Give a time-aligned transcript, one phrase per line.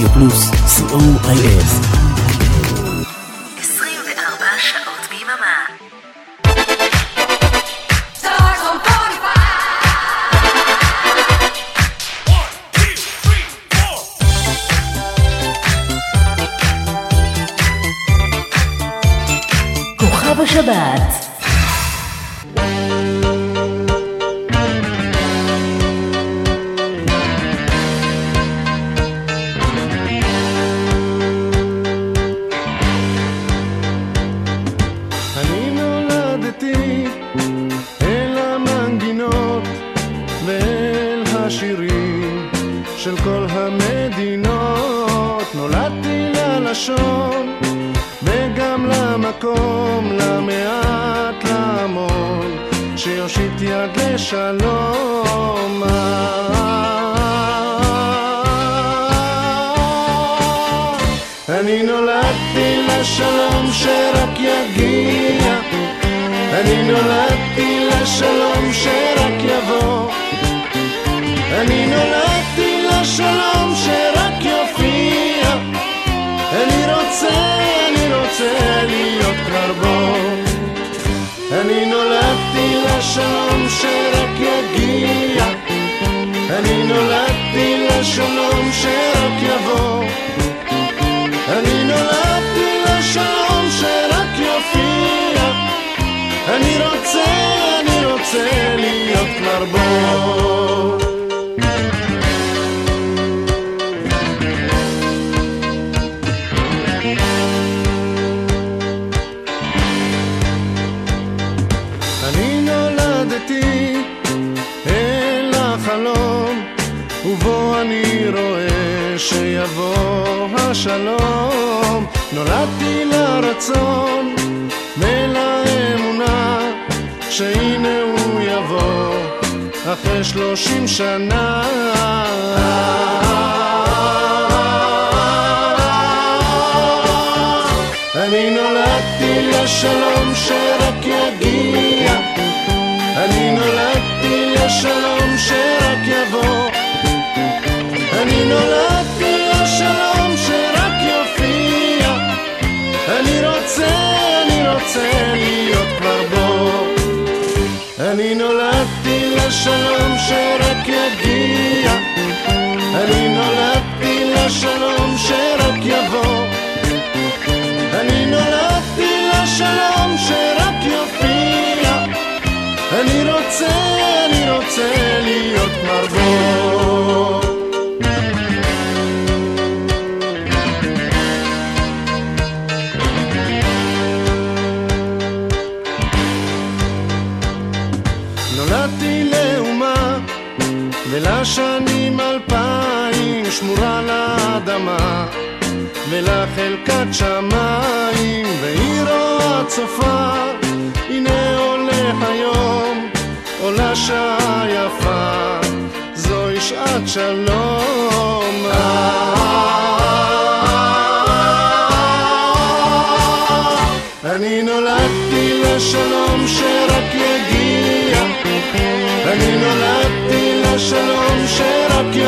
[0.00, 0.50] Radio Plus,
[0.88, 1.99] COIS.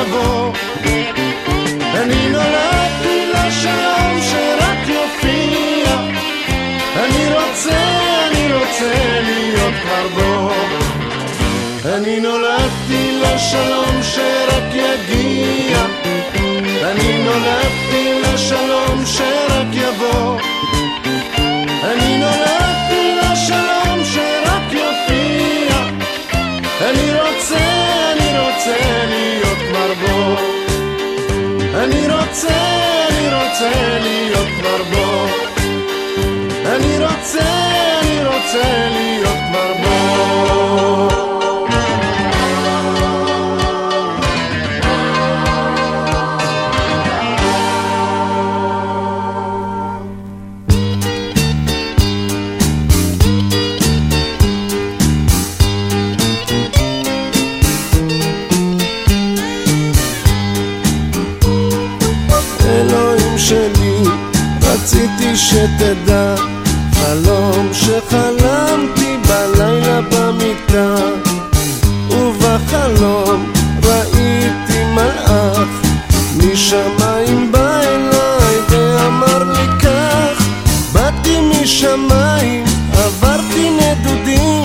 [0.02, 0.52] יבוא.
[1.94, 5.96] אני נולדתי לשלום שרק יופיע.
[6.96, 7.78] אני רוצה,
[8.26, 10.50] אני רוצה להיות כבר בו.
[11.94, 15.78] אני נולדתי לשלום שרק יגיע.
[16.82, 20.31] אני נולדתי לשלום שרק יבוא.
[31.82, 32.48] אני רוצה,
[33.08, 35.26] אני רוצה להיות מרבור.
[36.66, 37.44] אני רוצה,
[38.00, 40.81] אני רוצה להיות מרבור.
[65.36, 66.34] שתדע
[66.94, 70.94] חלום שחלמתי בלילה במיטה.
[72.10, 73.52] ובחלום
[73.82, 75.68] ראיתי מלאך
[76.36, 80.46] משמיים בא אליי ואמר לי כך
[80.92, 84.62] באתי משמיים עברתי נדודים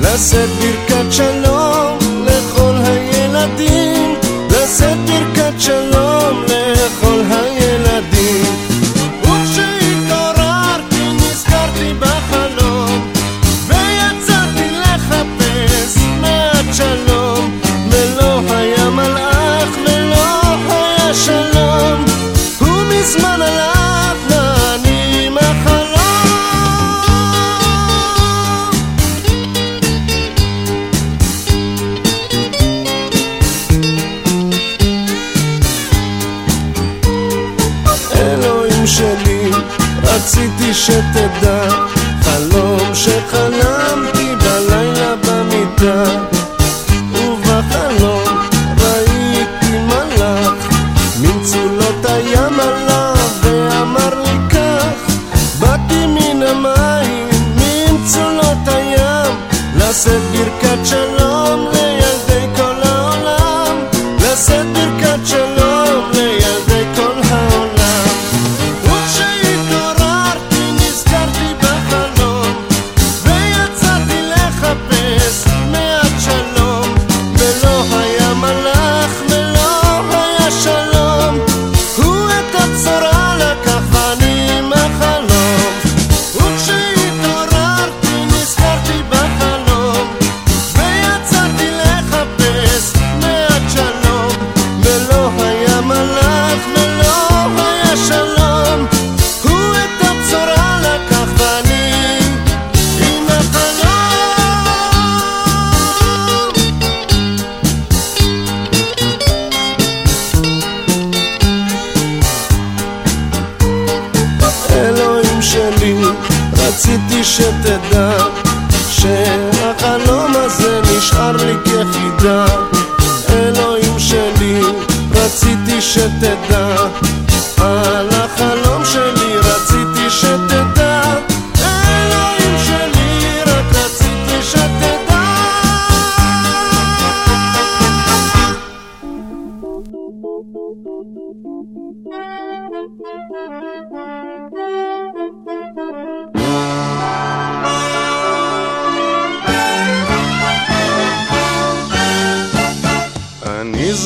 [0.00, 1.95] לשאת ברכת שלום.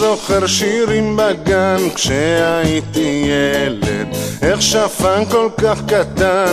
[0.01, 4.09] זוכר שירים בגן כשהייתי ילד
[4.43, 6.53] איך שפן כל כך קטן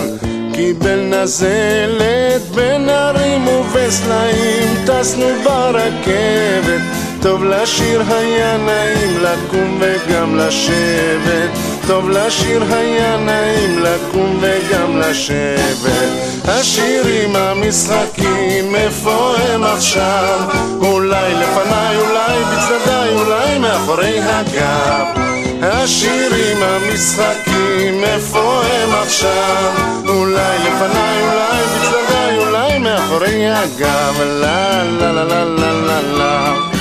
[0.54, 6.97] קיבל נזלת בין הרים ובסלעים טסנו ברכבת
[7.28, 11.50] טוב לשיר היה נעים לקום וגם לשבת.
[11.88, 16.10] טוב לשיר היה נעים לקום וגם לשבת.
[16.46, 20.40] השירים המשחקים איפה הם עכשיו?
[20.82, 25.06] אולי לפניי אולי בצדדיי אולי מאחורי הגב.
[25.62, 29.72] השירים המשחקים איפה הם עכשיו?
[30.08, 34.22] אולי לפניי אולי בצדדיי אולי מאחורי הגב.
[34.22, 36.77] לה לה לה לה לה לה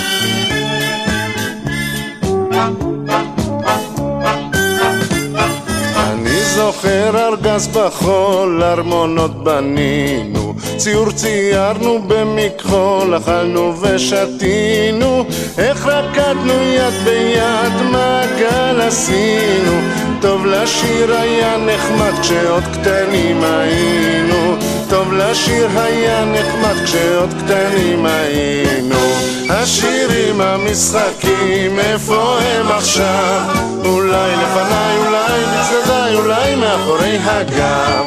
[6.66, 15.24] זוכר ארגז בחול, ארמונות בנינו, ציור ציירנו במכחול, אכלנו ושתינו,
[15.58, 19.80] איך רקדנו יד ביד, מעגל עשינו,
[20.20, 24.56] טוב לשיר היה נחמד כשעוד קטנים היינו,
[24.88, 29.35] טוב לשיר היה נחמד כשעוד קטנים היינו.
[29.50, 33.42] השירים המשחקים, איפה הם עכשיו?
[33.84, 38.04] אולי לפניי, אולי בצדדיי, אולי מאחורי הגב.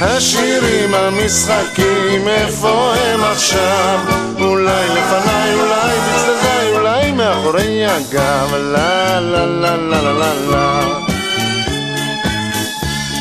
[0.00, 3.98] השירים המשחקים, איפה הם עכשיו?
[4.40, 8.54] אולי לפניי, אולי בצדדיי, אולי מאחורי הגב.
[8.54, 10.72] לה לה לה לה לה לה לה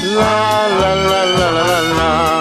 [0.04, 2.38] לה לה לה לה לה לה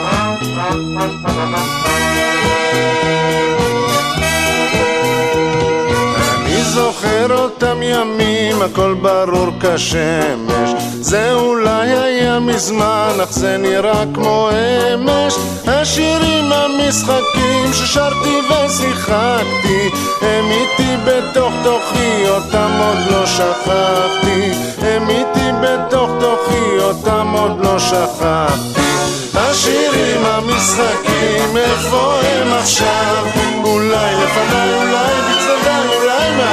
[6.76, 10.70] זוכר אותם ימים, הכל ברור כשמש.
[11.00, 14.50] זה אולי היה מזמן, אך זה נראה כמו
[14.94, 15.34] אמש.
[15.66, 19.90] השירים המשחקים ששרתי ושיחקתי,
[20.22, 24.50] הם איתי בתוך תוכי, אותם עוד לא שכחתי.
[24.78, 28.86] הם איתי בתוך תוכי, אותם עוד לא שכחתי.
[29.34, 33.26] השירים המשחקים, איפה הם עכשיו?
[33.64, 35.55] אולי לפניי, אולי אולי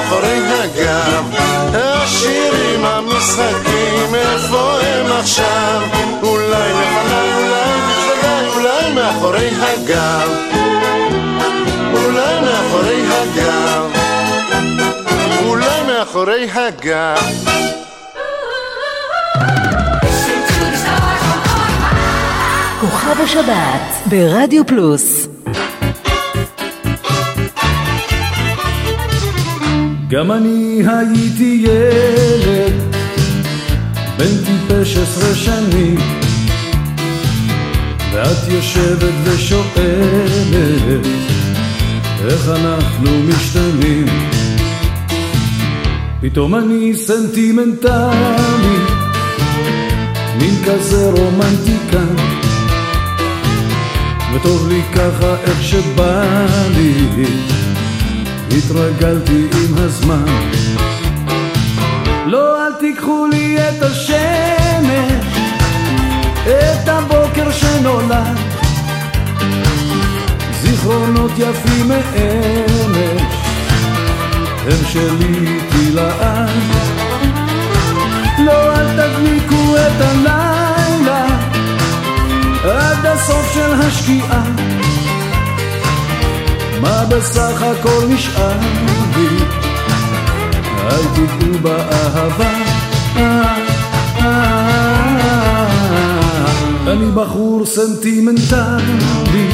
[0.03, 1.23] מאחורי הגב.
[1.73, 5.81] השירים המשחקים, איפה הם עכשיו?
[6.23, 10.29] אולי לפניי, אולי בצדדיי, אולי מאחורי הגב.
[13.23, 13.91] הגב,
[15.45, 17.17] אולי מאחורי הגב.
[20.43, 22.81] Stars on 45.
[22.81, 25.27] כוכב השבת ברדיו פלוס
[30.13, 32.95] גם אני הייתי ילד,
[34.17, 35.95] בן טיפש עשרה שנים,
[38.11, 41.05] ואת יושבת ושואלת,
[42.25, 44.05] איך אנחנו משתנים.
[46.21, 48.77] פתאום אני סנטימנטלי,
[50.37, 52.15] מין כזה רומנטיקן,
[54.33, 56.23] וטוב לי ככה איך שבא
[56.75, 57.53] לי.
[58.51, 60.25] התרגלתי עם הזמן.
[62.25, 65.37] לא, אל תיקחו לי את השמש,
[66.47, 68.37] את הבוקר שנולד.
[70.61, 73.33] זיכרונות יפים מאמש,
[74.65, 76.49] הם שלי איתי לעד.
[78.39, 81.25] לא, אל תדליקו את הלילה,
[82.63, 84.62] עד הסוף של השקיעה.
[86.83, 88.59] מה בסך הכל נשאר
[89.15, 89.27] לי?
[90.85, 92.53] אל תיגעו באהבה.
[93.15, 93.57] אה,
[94.19, 95.67] אה,
[96.87, 99.49] אני בחור סנטימנטלי,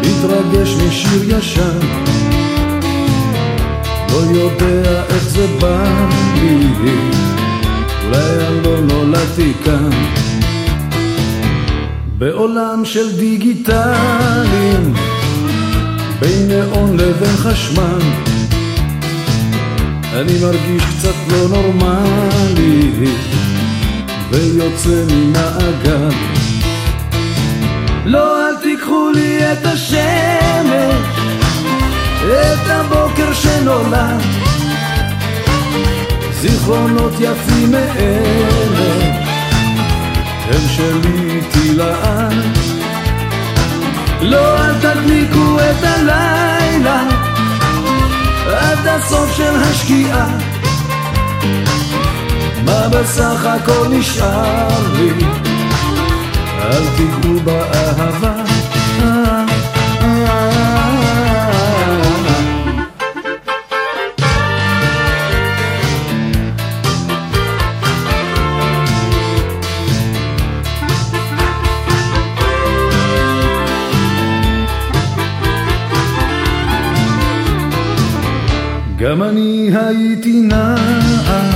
[0.00, 1.78] מתרגש משיר ישן,
[4.12, 5.84] לא יודע איך זה בא
[6.34, 6.68] לי,
[8.04, 9.90] אולי אני לא נולדתי כאן.
[12.18, 14.94] בעולם של דיגיטלים
[16.20, 18.00] בין נאון לבין חשמל.
[20.12, 22.90] אני מרגיש קצת לא נורמלי
[24.30, 26.14] ויוצא ממעגל.
[28.04, 31.04] לא, אל תיקחו לי את השמש
[32.24, 34.20] את הבוקר שנולד.
[36.40, 39.14] זיכרונות יפים מאלה
[40.44, 42.83] הם שלי איתי לעד
[44.24, 47.02] לא, אל תדליקו את הלילה
[48.46, 50.26] עד הסוף של השקיעה.
[52.64, 55.10] מה בסך הכל נשאר לי?
[56.60, 58.34] אל תיגעו באהבה.
[79.04, 81.50] גם אני הייתי נער,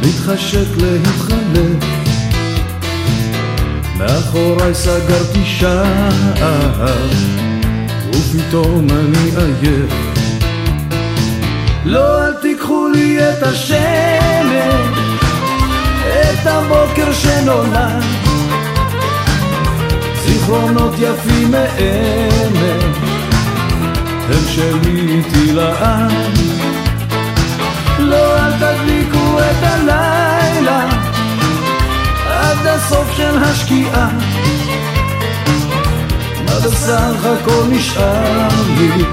[0.00, 1.84] מתחשק להתחלף.
[3.98, 6.86] מאחוריי סגרתי שער,
[8.10, 9.92] ופתאום אני עייף.
[11.84, 13.78] לא, אל תיקחו לי את השמש,
[16.10, 18.02] את הבוקר שנולד.
[20.24, 23.03] זיכרונות יפים מאמש.
[24.28, 26.12] הם שלי איתי לעד.
[27.98, 30.86] לא, אל תדליקו את הלילה
[32.30, 34.08] עד הסוף של השקיעה.
[36.46, 39.04] מה בסך הכל נשאר לי?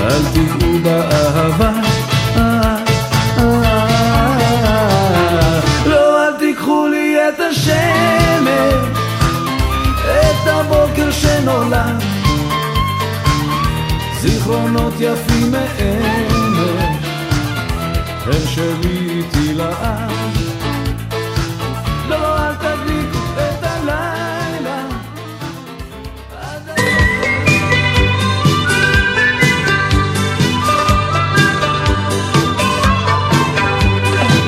[0.00, 1.72] אל תיגעו באהבה.
[2.36, 2.76] אה,
[3.38, 4.00] אה.
[5.86, 6.28] לא,
[7.28, 7.72] את השמש,
[10.06, 12.21] את הבוקר שנולד.
[14.22, 17.06] זיכרונות יפים מאמש,
[18.26, 20.10] הם שלי איתי לעד.
[22.08, 22.42] לא,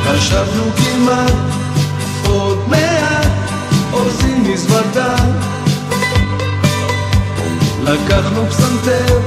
[0.05, 1.33] חשבנו כמעט
[2.27, 3.33] עוד מעט
[3.93, 5.15] אורזים מזוודה
[7.85, 9.24] לקחנו פסנתר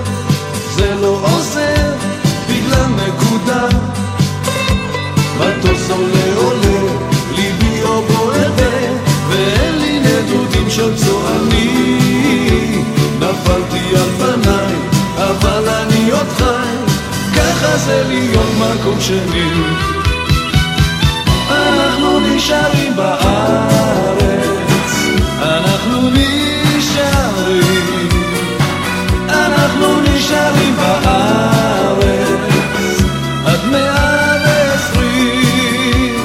[17.78, 19.52] זה להיות מקום שני
[21.50, 24.42] אנחנו נשארים בארץ,
[25.42, 28.10] אנחנו נשארים,
[29.30, 32.38] אנחנו נשארים בארץ,
[33.46, 36.16] עד מאה ועשרים.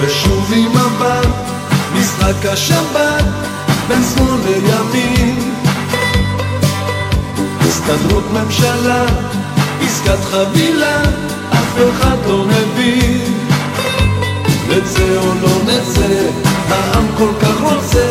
[0.00, 1.28] ושוב עם מבט,
[1.94, 3.24] משחק השבת,
[3.88, 5.57] בין שמאל ימים
[7.88, 9.04] הסתדרות ממשלה,
[9.80, 11.02] עסקת חבילה,
[11.52, 13.34] אף אחד לא מבין.
[14.68, 16.28] נצא או לא נצא,
[16.68, 18.10] העם כל כך רוצה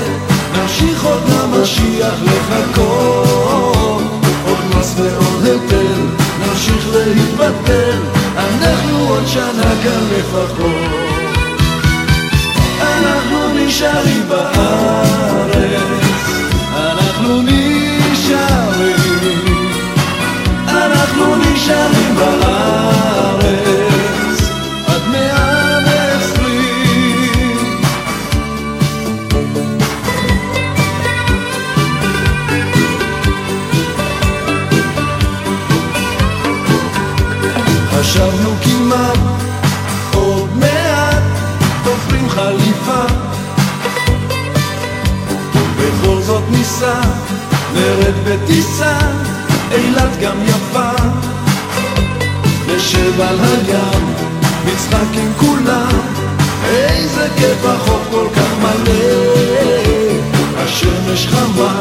[0.53, 4.03] נמשיך עוד למשיח לחכות.
[4.45, 6.01] עוד מס ועוד היטל,
[6.39, 7.99] נמשיך להתבטל
[8.37, 10.91] אנחנו עוד שנה כאן לפחות.
[12.81, 15.77] אנחנו נשארים בארץ,
[16.75, 17.66] אנחנו נשארים,
[21.57, 23.47] נשארים בארץ
[24.87, 27.57] עד מאה ועשרים.
[37.91, 39.17] חשבנו כמעט
[40.13, 41.23] עוד מעט
[41.83, 43.03] תופרים חליפה
[45.77, 47.01] בכל זאת ניסע
[47.73, 48.97] נרד בטיסה
[49.71, 50.96] אילת גם יפה
[52.97, 54.13] נשב על הים
[54.65, 55.99] נצחק עם כולם
[56.63, 59.37] איזה כיף החוף כל כך מלא.
[60.57, 61.79] השמש חמה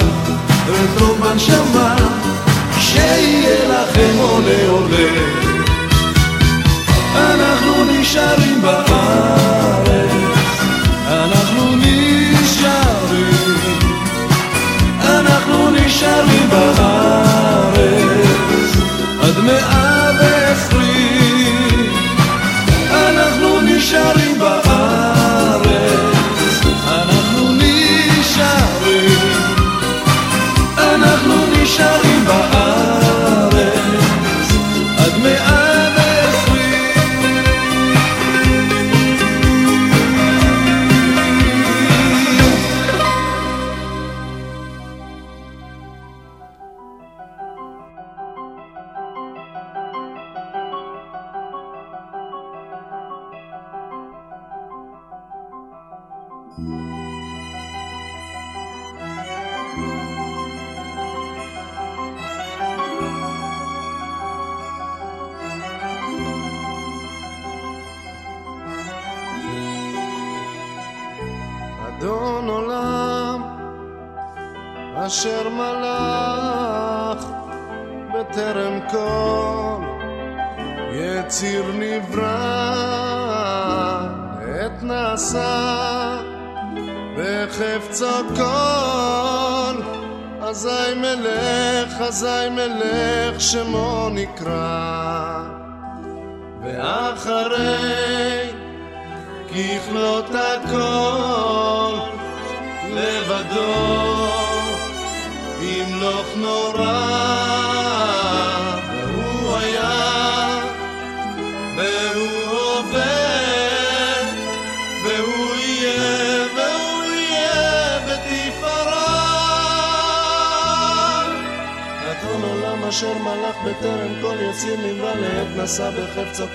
[0.66, 1.96] וטוב בנשמה
[2.80, 5.08] שיהיה לכם עולה עולה.
[7.16, 10.10] אנחנו נשארים בארץ,
[11.08, 13.56] אנחנו נשארים,
[15.02, 16.95] אנחנו נשארים בארץ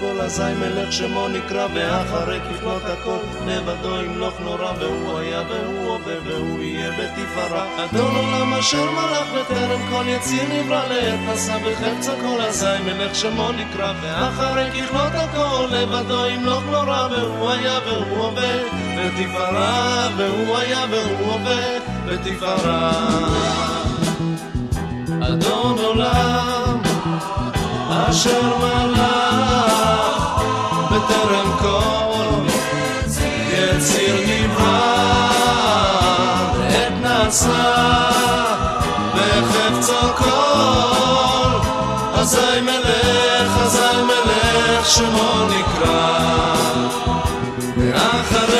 [0.02, 5.94] בחפצו כל אזי מלך שמו נקרא ואחרי ככלות הכל לבדו ימלוך נורא והוא היה והוא
[5.94, 7.66] הווה והוא יהיה בתפארה.
[7.84, 13.52] אדון עולם אשר מלך בטרם כל יציר נברא לעת נשא בחפצו כל אזי מלך שמו
[13.52, 18.54] נקרא ואחרי ככלות הכל לבדו ימלוך נורא והוא היה והוא הווה
[18.98, 22.92] בתפארה והוא היה והוא הווה בתפארה.
[25.22, 26.82] אדון עולם
[27.90, 29.31] אשר מלך
[37.32, 38.10] עת נעשה
[39.16, 41.60] בחפצו כל
[42.14, 46.56] אזי מלך אזי מלך שמו נקרא.
[47.78, 48.51] ואחרי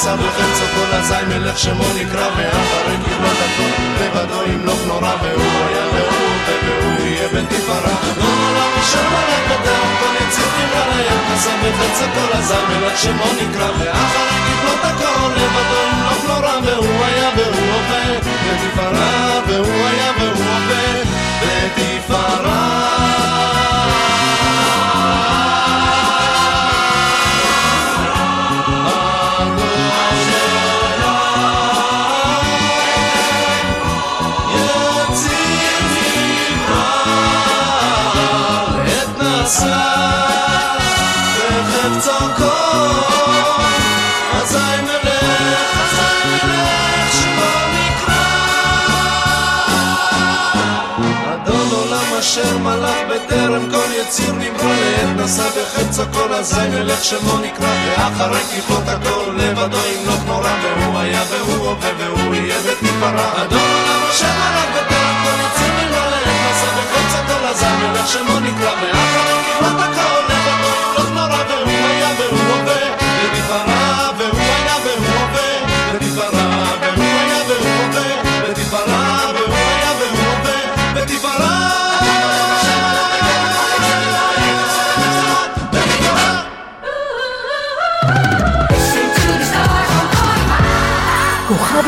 [0.00, 5.84] עשה בחץ אותו לזי מלך שמו נקרא ואחרי קיבלו הכל לבדו ימלוך נורא והוא היה
[5.92, 6.30] והוא
[6.66, 12.54] והוא יהיה בן תפארה לא משם על הקדם ונציב נמרר הים עשה בחץ אותו לזי
[12.68, 19.86] מלך שמו נקרא ואחרי קיבלו הכל לבדו ימלוך נורא והוא היה והוא עובד בתפארה והוא
[19.86, 21.04] היה והוא עובד
[21.42, 22.80] בתפארה
[52.20, 58.40] אשר מלך בטרם כל יציר נברא לעת נשא בחפצו כל אזי מלך שמו נקרא ואחרי
[58.50, 64.26] כיפות הכל לבדו ימלוך נורא והוא היה והוא הווה והוא יהיה ותפארה אדון עולם אשר
[64.26, 69.80] מלך בטרם כל יציר נברא לעת נשא בחפצו כל אזי מלך שמו נקרא ואחרי כיפות
[69.80, 70.09] הכל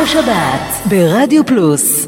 [0.03, 2.07] בשבת ברדיו פלוס.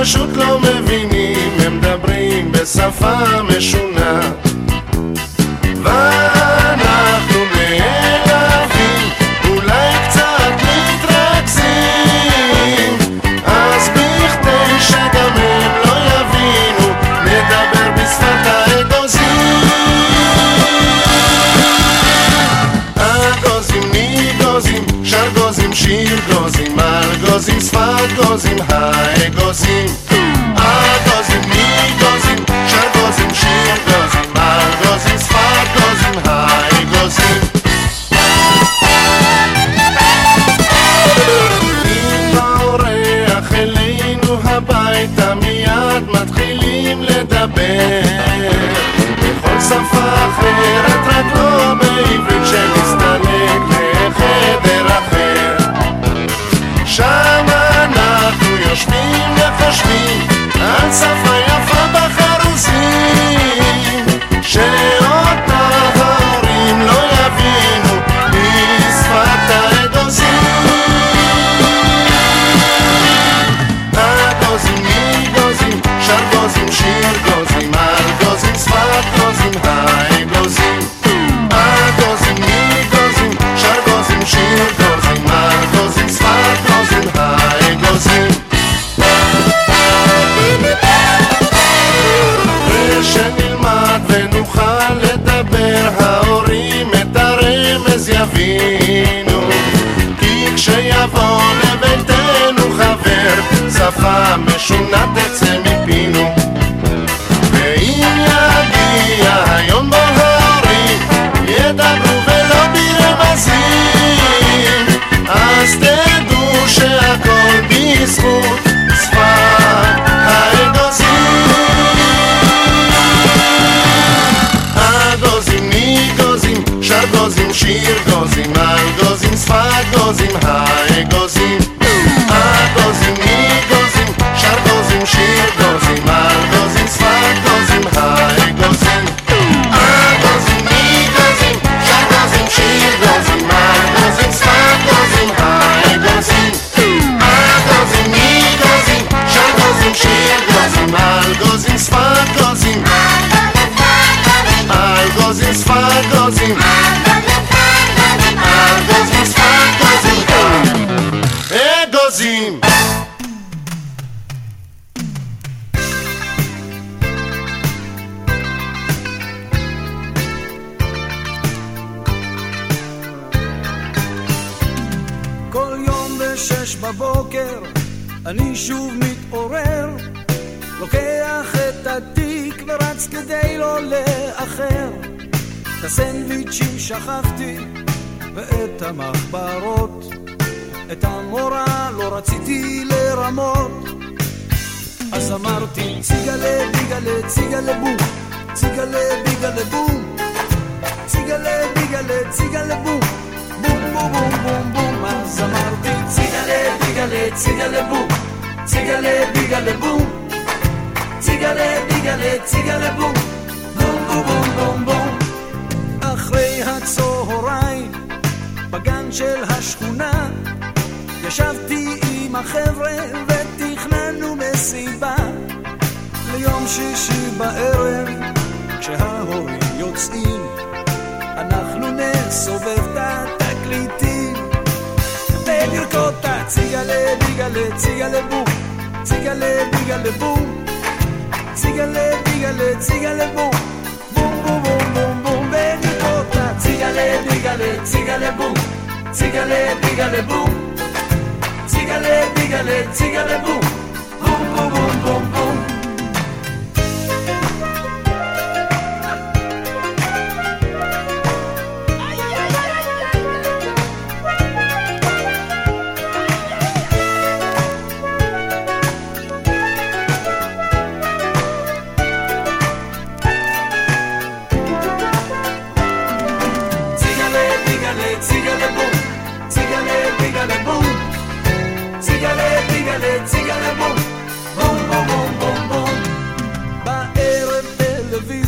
[0.00, 3.93] פשוט לא מבינים, הם מדברים בשפה משונה.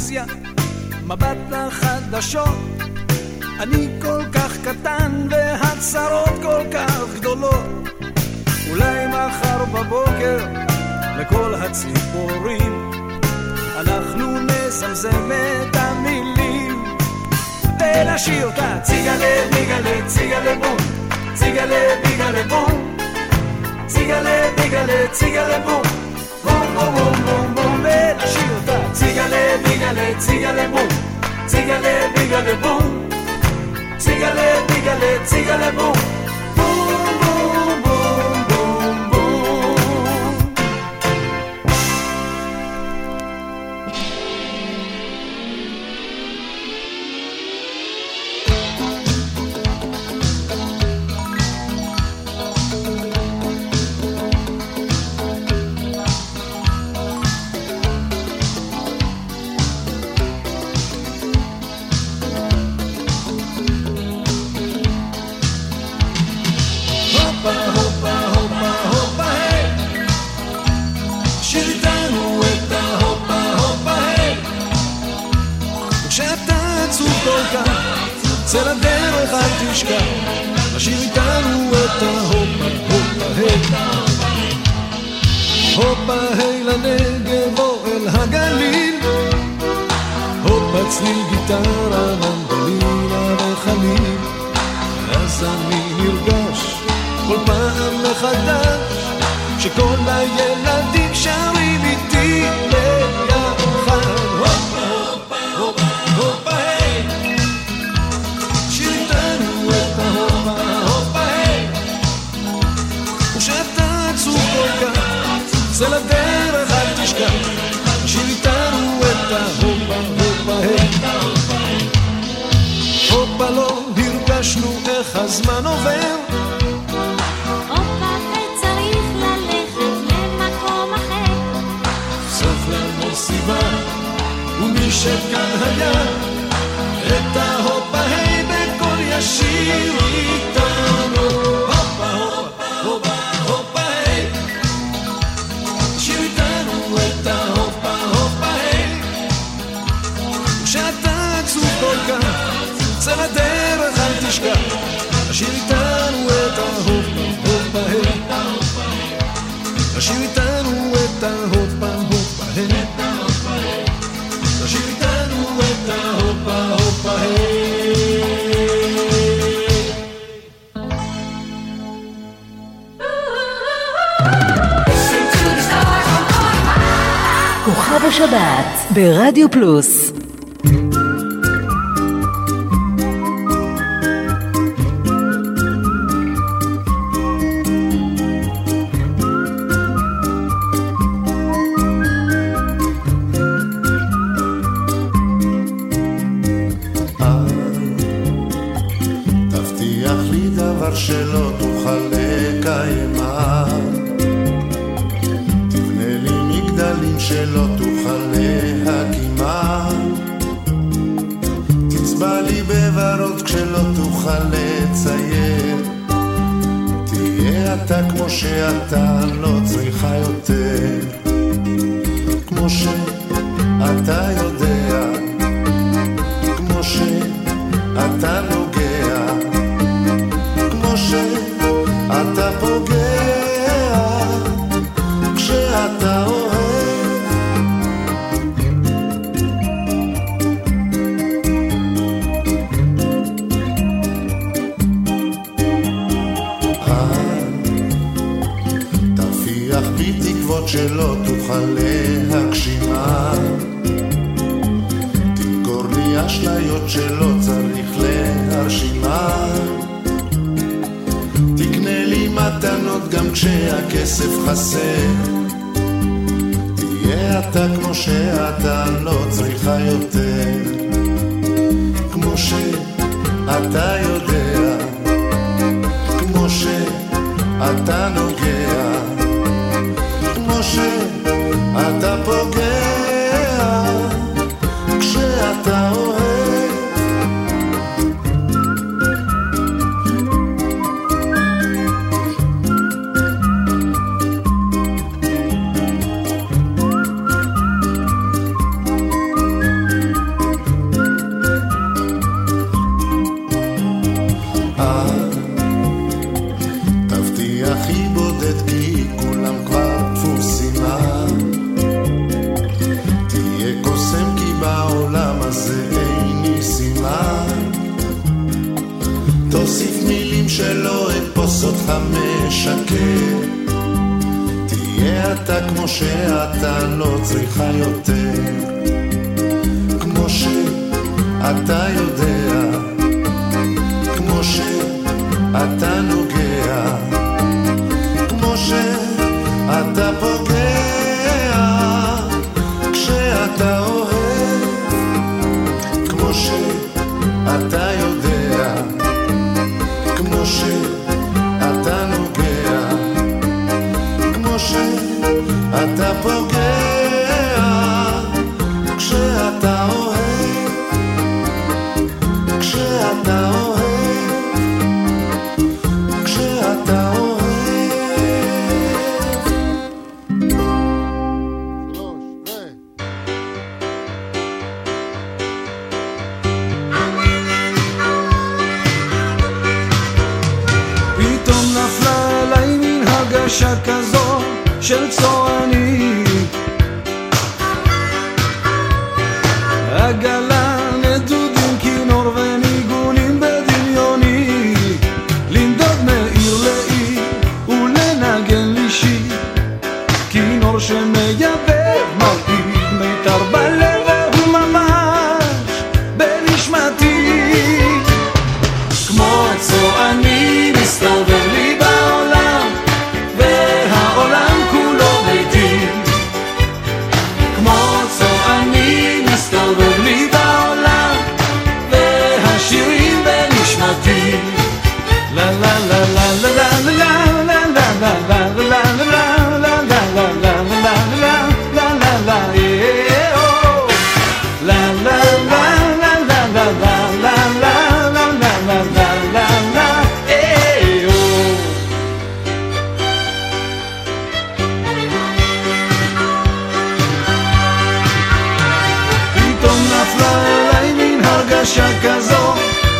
[0.06, 0.24] הטלוויזיה,
[1.06, 2.58] מבט לחדשות.
[3.60, 7.66] אני כל כך קטן והצרות כל כך גדולות.
[8.70, 10.38] אולי מחר בבוקר
[11.18, 12.90] לכל הציפורים
[13.76, 16.84] אנחנו נזמזם את המילים.
[17.80, 20.76] ונשאיר אותה ציגלה ביגלה ציגלה בום.
[21.34, 22.96] ציגלה ביגלה בום.
[23.86, 25.82] ציגלה ביגלה ציגלה בום.
[26.44, 28.65] בום בום בום בום בום ונשאיר אותה.
[29.36, 30.88] sígale, dígale, sígale, boom.
[31.46, 33.08] Sígale, dígale, boom.
[33.98, 36.15] Sígale, dígale, sígale, boom.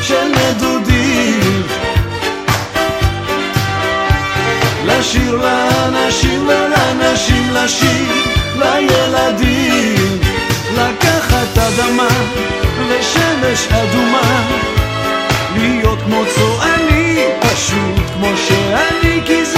[0.08, 1.62] של נדודים.
[4.84, 8.12] לשיר לאנשים ולאנשים לשיר
[8.56, 10.20] לילדים.
[10.74, 12.08] לקחת אדמה
[12.88, 14.42] ושמש אדומה.
[15.56, 19.55] להיות כמו צועני פשוט כמו שאני כי זה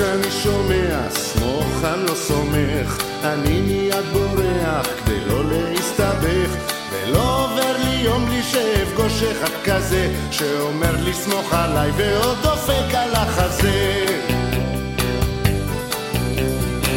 [0.00, 6.50] שאני שומע סמוך אני לא סומך אני מיד בורח כדי לא להסתבך
[6.90, 13.14] ולא עובר לי יום בלי שאפגוש אחד כזה שאומר לי סמוך עליי ועוד דופק על
[13.14, 14.04] החזה.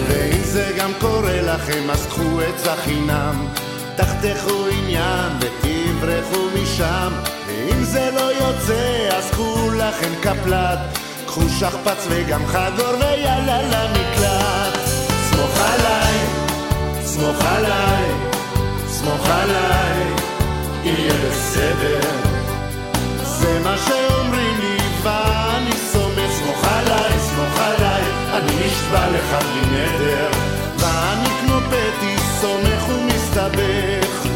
[0.07, 3.47] ואם זה גם קורה לכם אז קחו עצה חינם.
[3.95, 7.13] תחתכו עניין ותברחו משם
[7.47, 11.02] ואם זה לא יוצא אז קחו לכם קפלט
[11.33, 14.79] קחו שכפ"ץ וגם חגור ויאללה למקלט.
[15.29, 16.17] סמוך עליי,
[17.03, 18.05] סמוך עליי,
[18.87, 20.03] סמוך עליי,
[20.83, 21.99] יהיה בסדר.
[23.23, 26.31] זה מה שאומרים לי ואני סומך.
[26.31, 28.01] סמוך עליי, סמוך עליי
[28.33, 30.29] אני נשבע לך בלי נדר.
[30.77, 34.27] ואני כמו פטי סומך ומסתבך.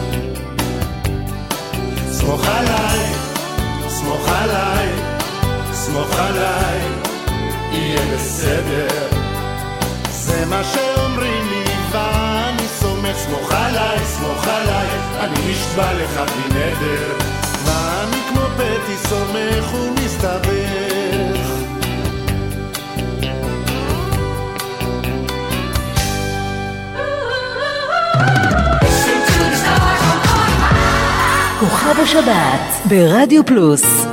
[2.11, 2.99] סמוך עליי,
[3.89, 5.16] סמוך עליי,
[5.87, 6.79] סמוך עליי
[7.71, 9.17] יהיה בסדר.
[10.09, 14.87] זה מה שאומרים לי ואני סומך סמוך עליי, סמוך עליי
[15.19, 17.13] אני נשבע לך בלי נדר.
[17.65, 21.07] ואני כמו פטי סומך ומסתבך.
[31.59, 34.06] כוכב השבת ברדיו פלוס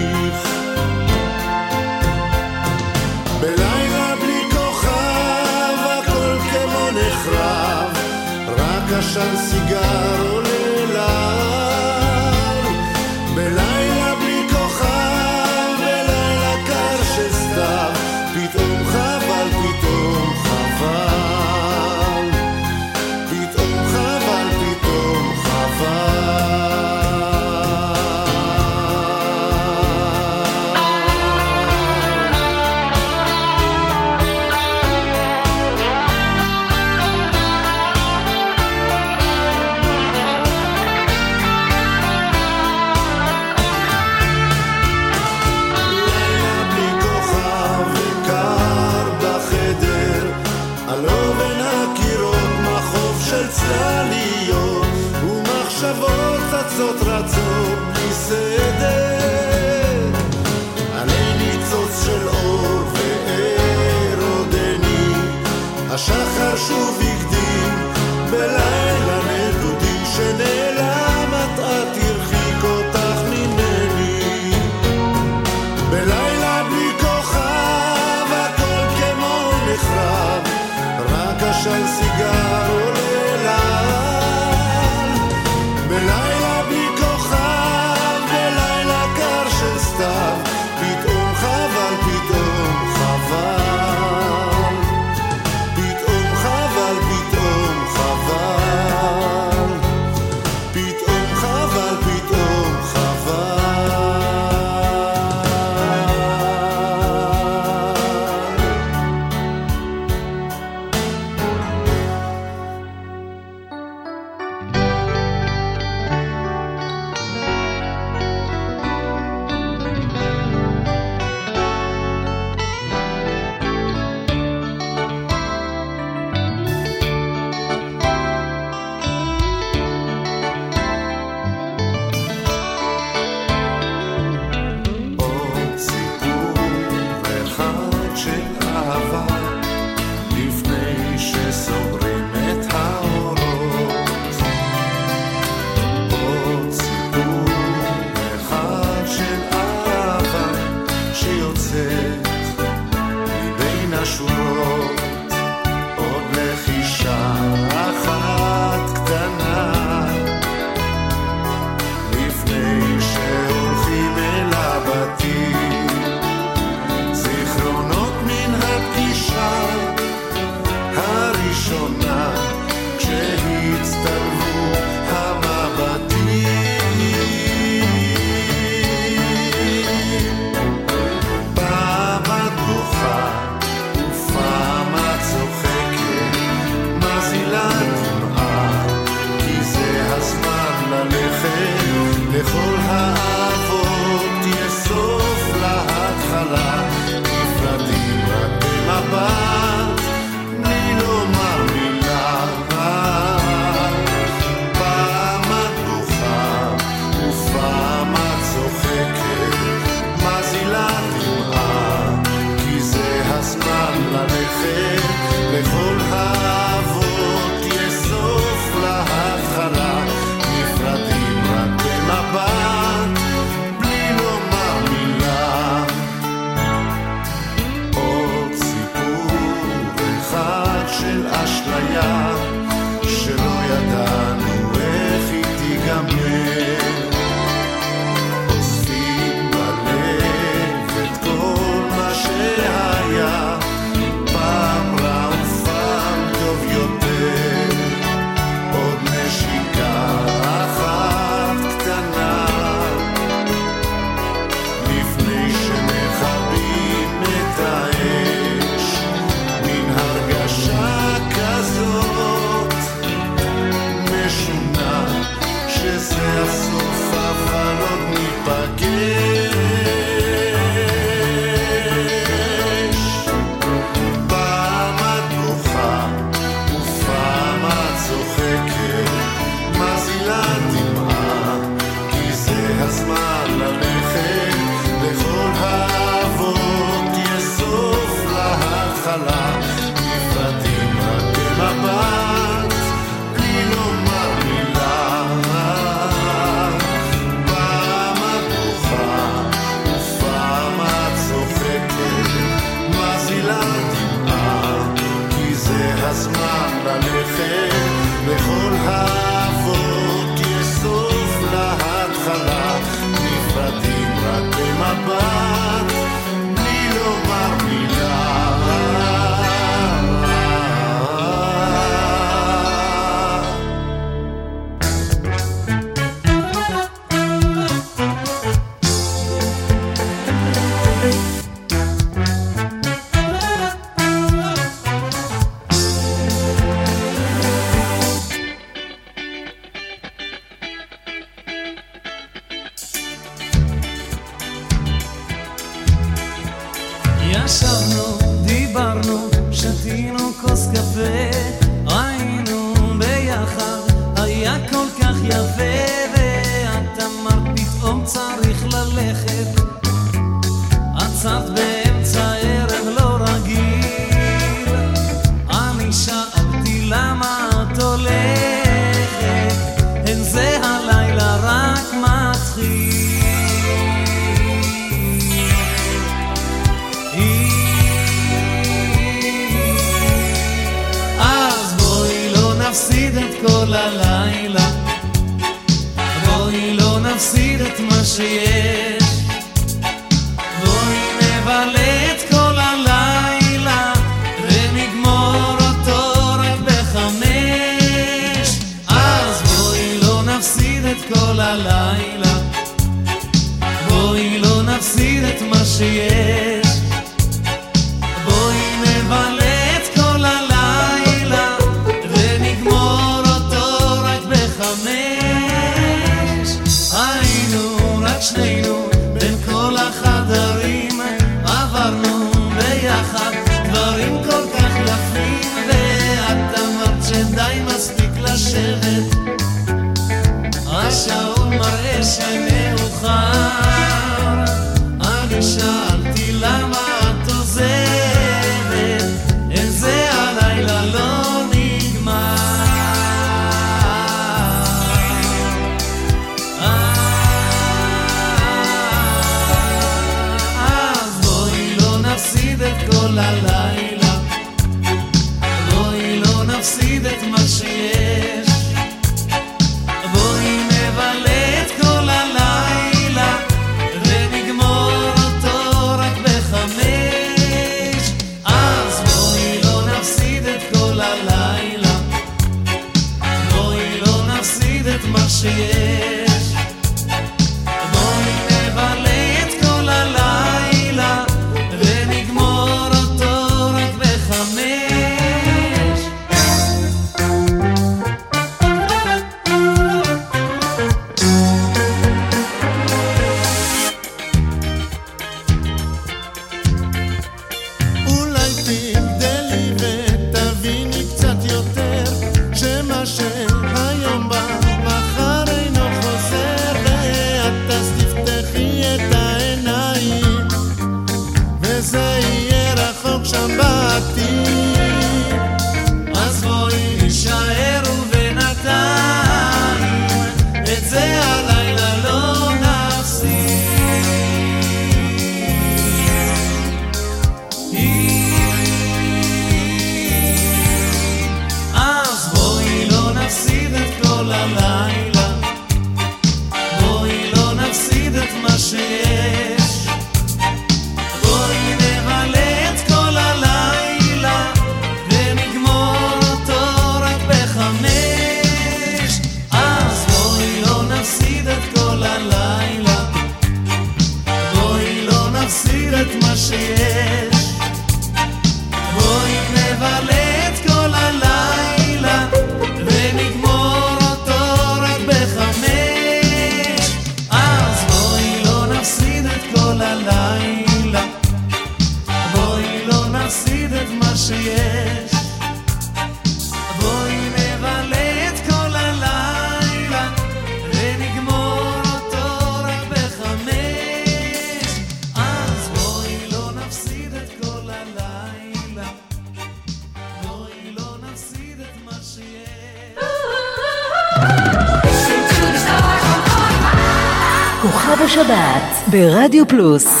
[598.91, 600.00] ברדיו פלוס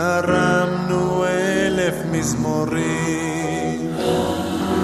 [0.00, 3.96] הרמנו אלף מזמורים,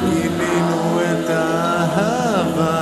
[0.04, 2.76] גילינו את האהבה,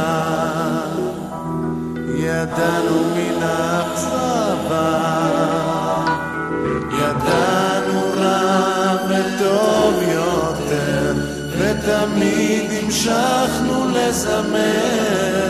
[2.15, 5.01] ידענו מן האכזבה,
[6.91, 11.15] ידענו רע וטוב יותר,
[11.59, 15.45] ותמיד המשכנו לזמר.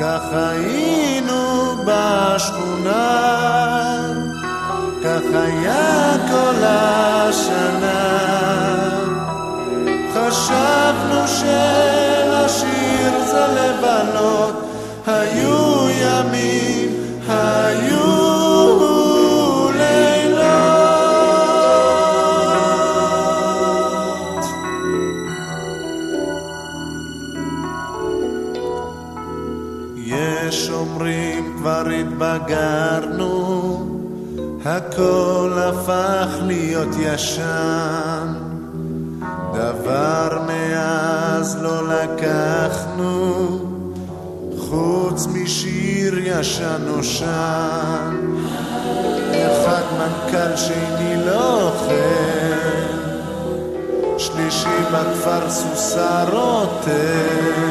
[0.00, 3.81] כך היינו בשכונה,
[6.32, 8.02] כל השנה.
[10.14, 14.54] חשבנו שלשיר זה לבלות,
[15.06, 16.88] היו ימים,
[17.28, 18.11] היו
[34.64, 38.32] הכל הפך להיות ישן.
[39.54, 43.58] דבר מאז לא לקחנו,
[44.58, 48.16] חוץ משיר ישן נושן.
[49.32, 51.92] אחד מנכ"ל שני לא אוכל,
[54.18, 57.70] שלישי בכפר סוסה רותם.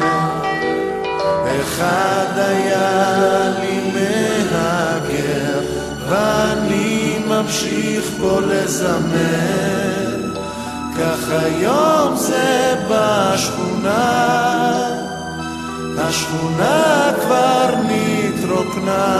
[1.60, 5.60] אחד היה לי מהגר,
[7.42, 10.32] ואני ממשיך פה לזמר.
[10.98, 14.02] כך היום זה בשכונה,
[15.98, 19.18] השכונה כבר נתרוקנה.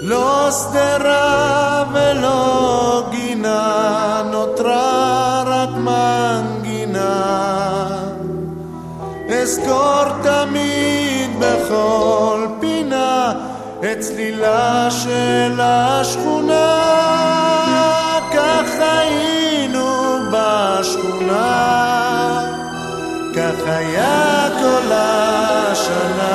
[0.00, 7.24] לא שדרה ולא גינה, נותרה רק מנגינה.
[9.28, 12.46] אזכור תמיד בכל
[14.24, 16.80] את צלילה של השכונה.
[18.32, 21.44] כך היינו בשכונה,
[23.34, 26.34] כך היה כל השנה.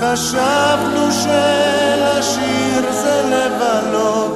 [0.00, 4.32] חשבנו שלשיר זה לבלות,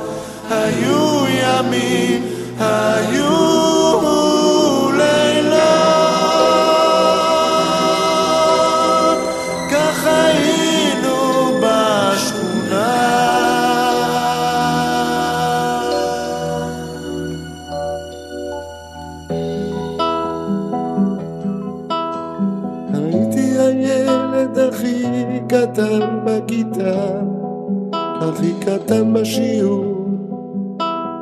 [0.50, 2.26] היו ימים,
[2.60, 3.21] היו
[25.72, 27.20] קטן בכיתה,
[27.96, 29.84] הכי קטן בשיעור,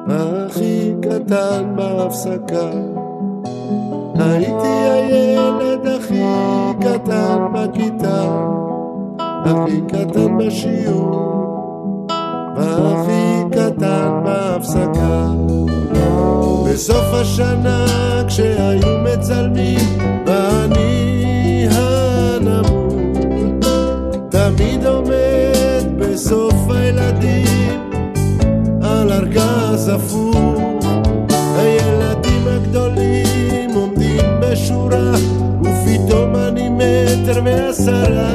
[0.09, 2.71] הכי קטן בהפסקה.
[4.19, 6.25] הייתי הילד הכי
[6.81, 8.45] קטן בכיתה,
[9.19, 12.07] הכי קטן בשיעור,
[12.57, 15.33] והכי קטן בהפסקה.
[16.67, 17.87] בסוף השנה
[18.29, 21.30] כשהיו מצלמים ואני
[26.21, 27.91] בסוף הילדים
[28.83, 30.85] על ארגז הפוך
[31.57, 35.13] הילדים הגדולים עומדים בשורה
[35.63, 38.35] ופתאום אני מטר ועשרה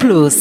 [0.00, 0.39] Plus.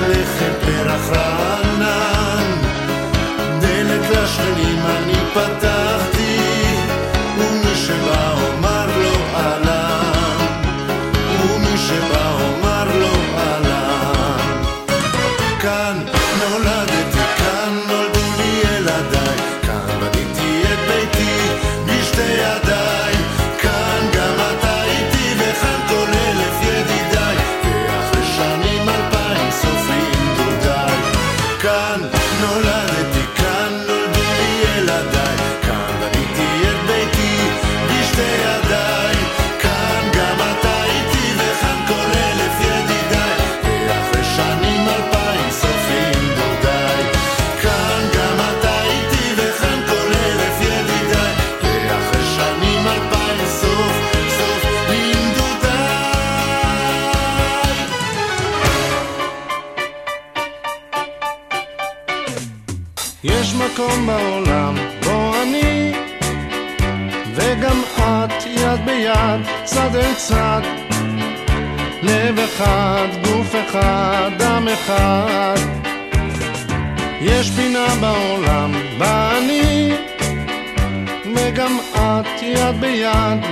[0.00, 1.37] לחם פרח רב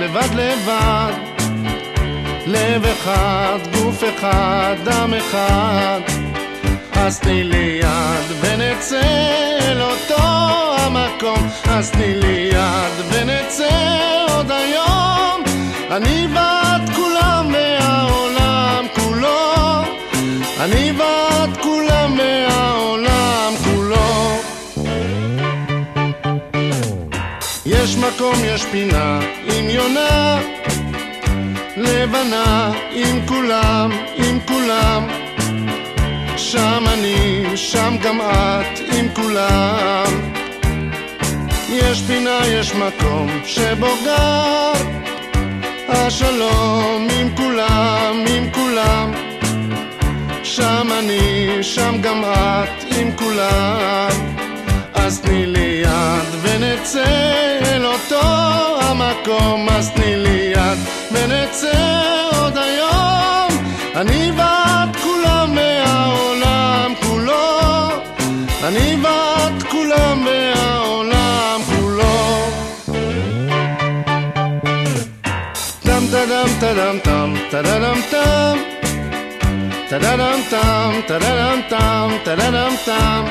[0.07, 1.13] לבד לבד.
[2.45, 5.99] לב אחד, גוף אחד, דם אחד.
[6.93, 9.01] אז תני לי יד ונצא
[9.61, 10.23] אל אותו
[10.77, 11.49] המקום.
[11.69, 15.43] אז תני לי יד ונצא עוד היום.
[15.91, 19.81] אני ואת כולם מהעולם כולו.
[20.59, 24.37] אני ואת כולם מהעולם כולו.
[27.65, 29.26] יש מקום, יש פינה.
[29.67, 30.39] עם יונה
[31.77, 35.07] לבנה עם כולם, עם כולם.
[36.37, 40.31] שם אני, שם גם את עם כולם.
[41.69, 44.71] יש פינה, יש מקום שבו גר
[45.89, 49.11] השלום עם כולם, עם כולם.
[50.43, 54.09] שם אני, שם גם את עם כולם.
[54.93, 57.03] אז תני לי יד ונצא
[57.61, 58.66] אל אותו
[58.97, 60.77] מקום, אז תני לי יד,
[61.11, 63.63] ונצא עוד היום,
[63.95, 67.89] אני ואת כולם והעולם כולו,
[68.63, 72.49] אני ואת כולם והעולם כולו.
[75.83, 78.57] טם טדם טדם טם טדדם טם
[79.89, 83.25] טדדם טם טדדם טם טדדם טם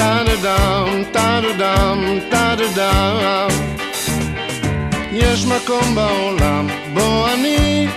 [0.00, 2.00] da-da-dum, da-da-dum,
[2.32, 3.89] da-da-dum.
[5.12, 7.88] יש מקום בעולם בו אני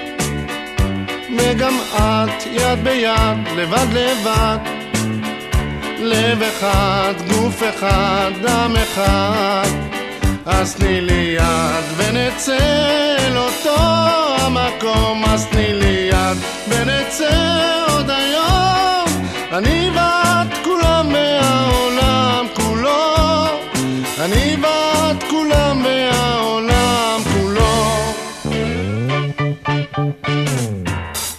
[1.38, 4.58] וגם את יד ביד, לבד לבד.
[6.00, 9.68] לב אחד, גוף אחד, דם אחד.
[10.46, 12.58] אז תני לי יד ונצא
[13.20, 13.78] אל אותו
[14.40, 15.26] המקום.
[15.26, 16.38] אז תני לי יד
[16.68, 19.06] ונצא עוד היום.
[19.52, 23.46] אני ואת כולם מהעולם כולו.
[24.20, 24.53] אני
[29.96, 30.14] Dum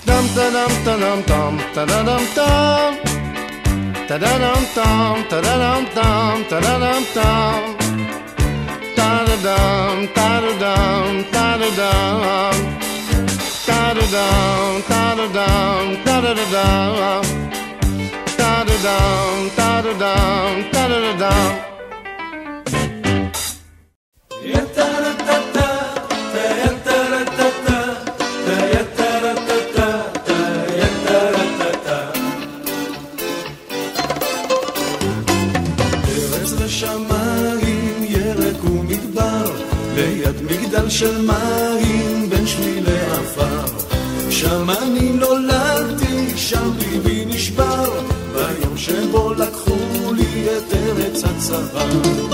[0.06, 2.22] da dum da dum dum da da dum.
[2.36, 2.92] Dum
[4.08, 7.02] da da dum dum da da dum dum da da dum.
[7.14, 7.64] Dum
[8.96, 12.58] da da dum da da dum da da dum
[13.66, 17.22] da da dum da da dum da da da dum
[18.38, 21.73] da da dum da da dum da da da dum
[40.98, 43.66] של מים, בין שבילי עפר.
[44.30, 47.90] שם אני נולדתי, שם ליבי נשבר,
[48.32, 52.33] ביום שבו לקחו לי את ארץ הצבא.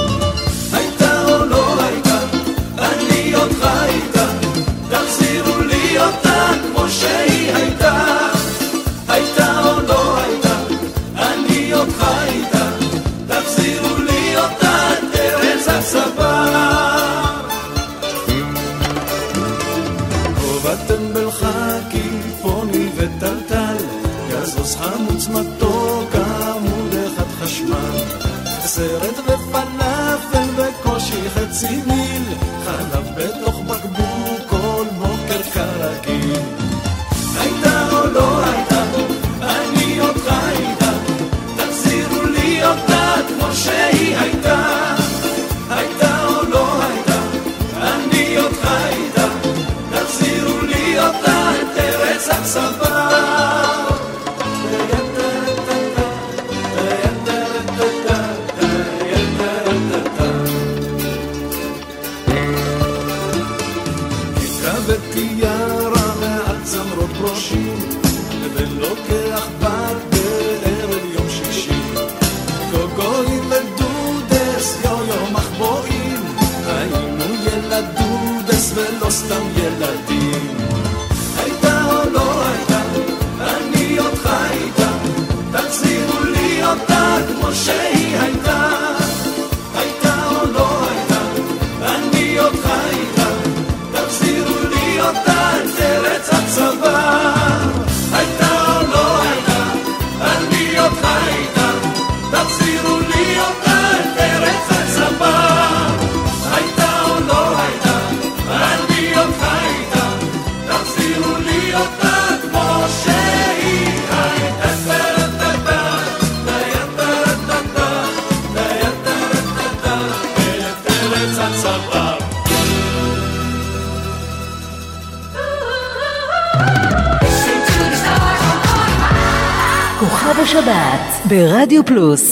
[131.81, 132.30] ברדיו פלוס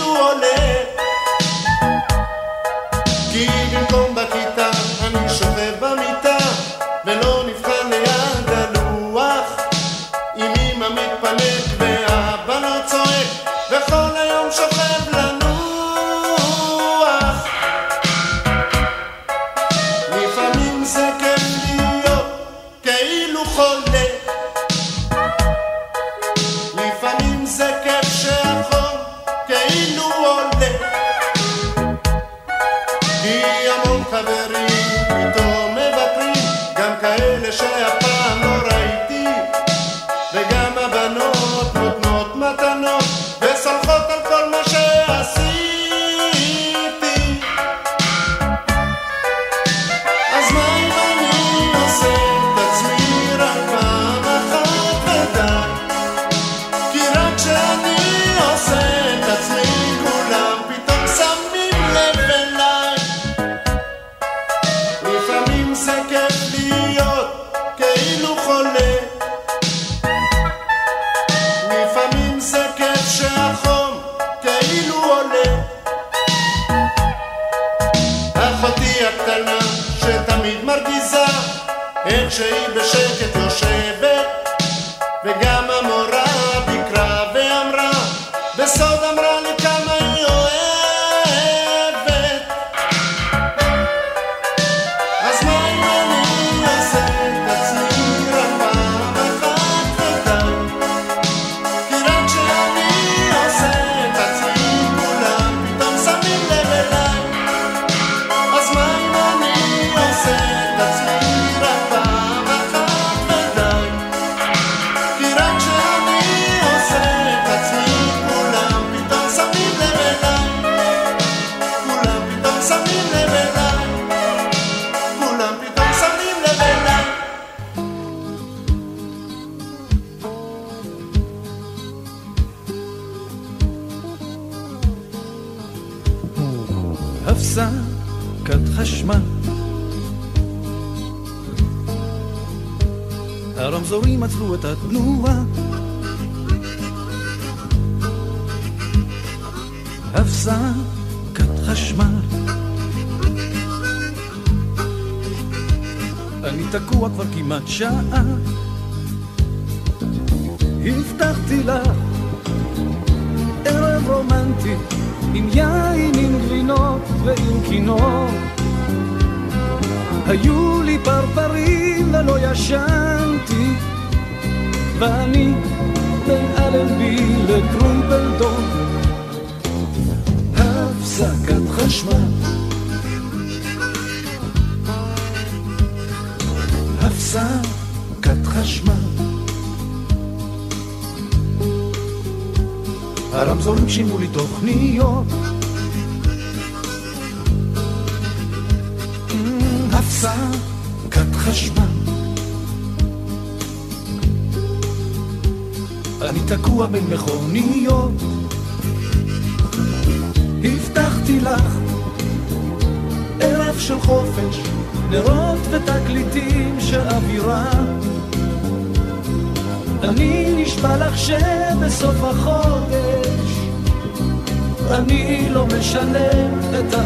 [0.00, 0.56] כאילו עולה
[3.32, 4.09] כי במקום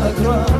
[0.06, 0.53] את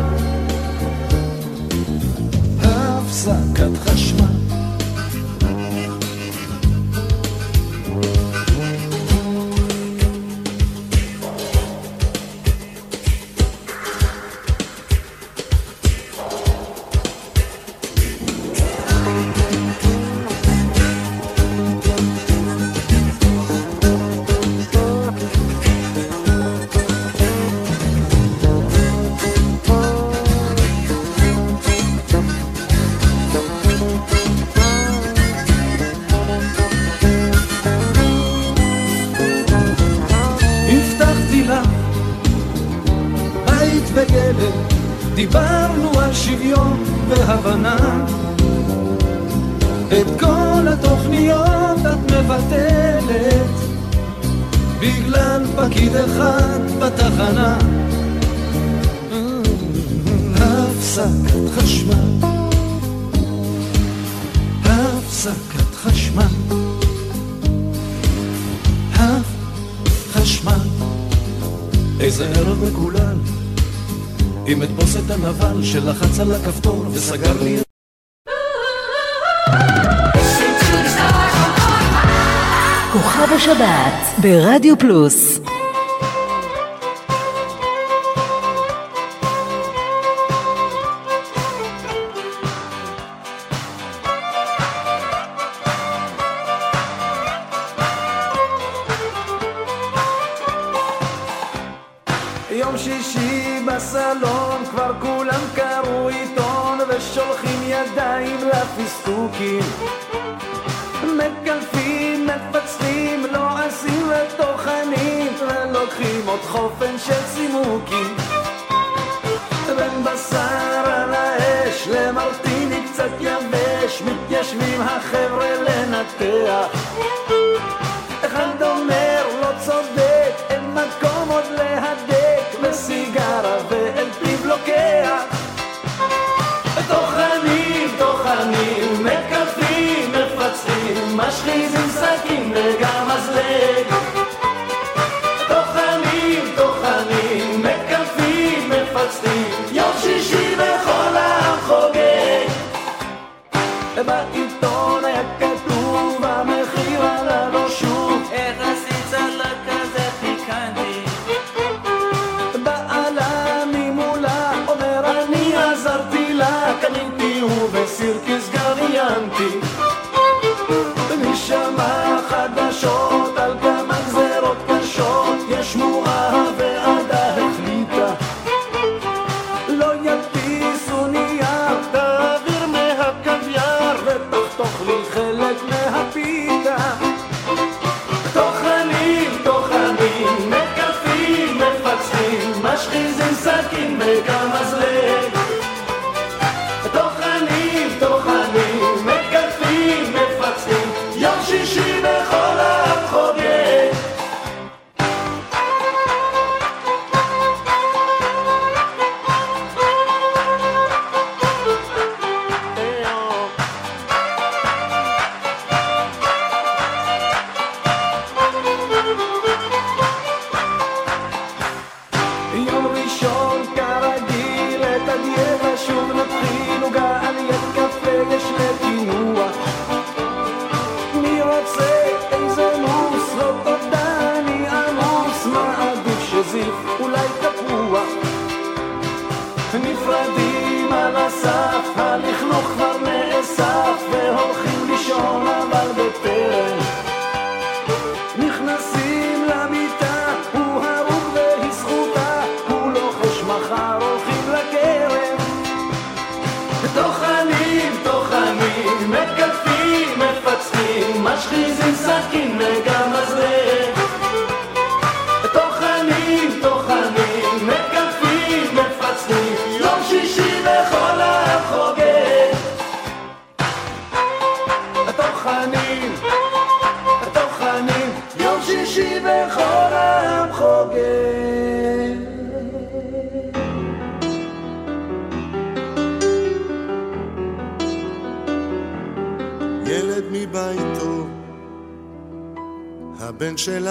[84.65, 85.43] השבת ברדיו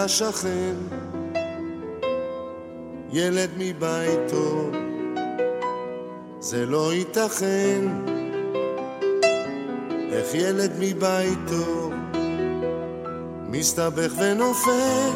[0.04, 0.76] השכן,
[3.12, 4.72] ילד מביתו,
[6.40, 7.88] זה לא ייתכן.
[10.12, 11.90] איך ילד מביתו
[13.48, 15.12] מסתבך ונופל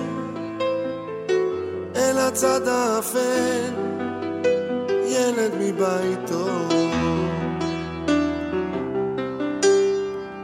[1.96, 3.74] אל הצד האפל,
[5.06, 6.68] ילד מביתו.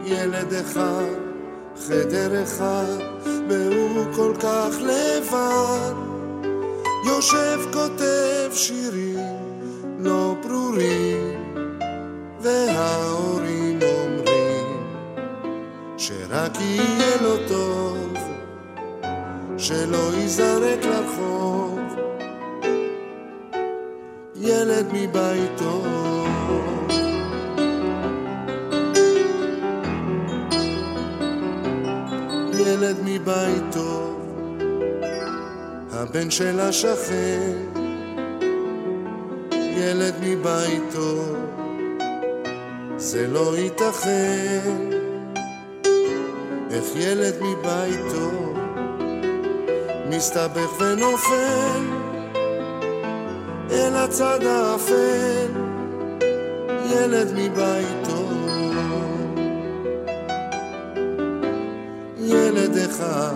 [0.05, 1.13] ילד אחד,
[1.87, 3.02] חדר אחד
[4.43, 5.02] dag leven.
[36.69, 37.53] השכן,
[39.52, 41.35] ילד מביתו,
[42.98, 44.94] זה לא ייתכן.
[46.72, 48.53] איך ילד מביתו
[50.10, 51.84] מסתבך ונופל
[53.72, 55.52] אל הצד האפל,
[56.91, 58.27] ילד מביתו.
[62.18, 63.34] ילד אחד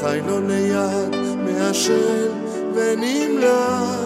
[0.00, 2.35] חי לו ליד מעשן
[2.94, 4.05] נמלט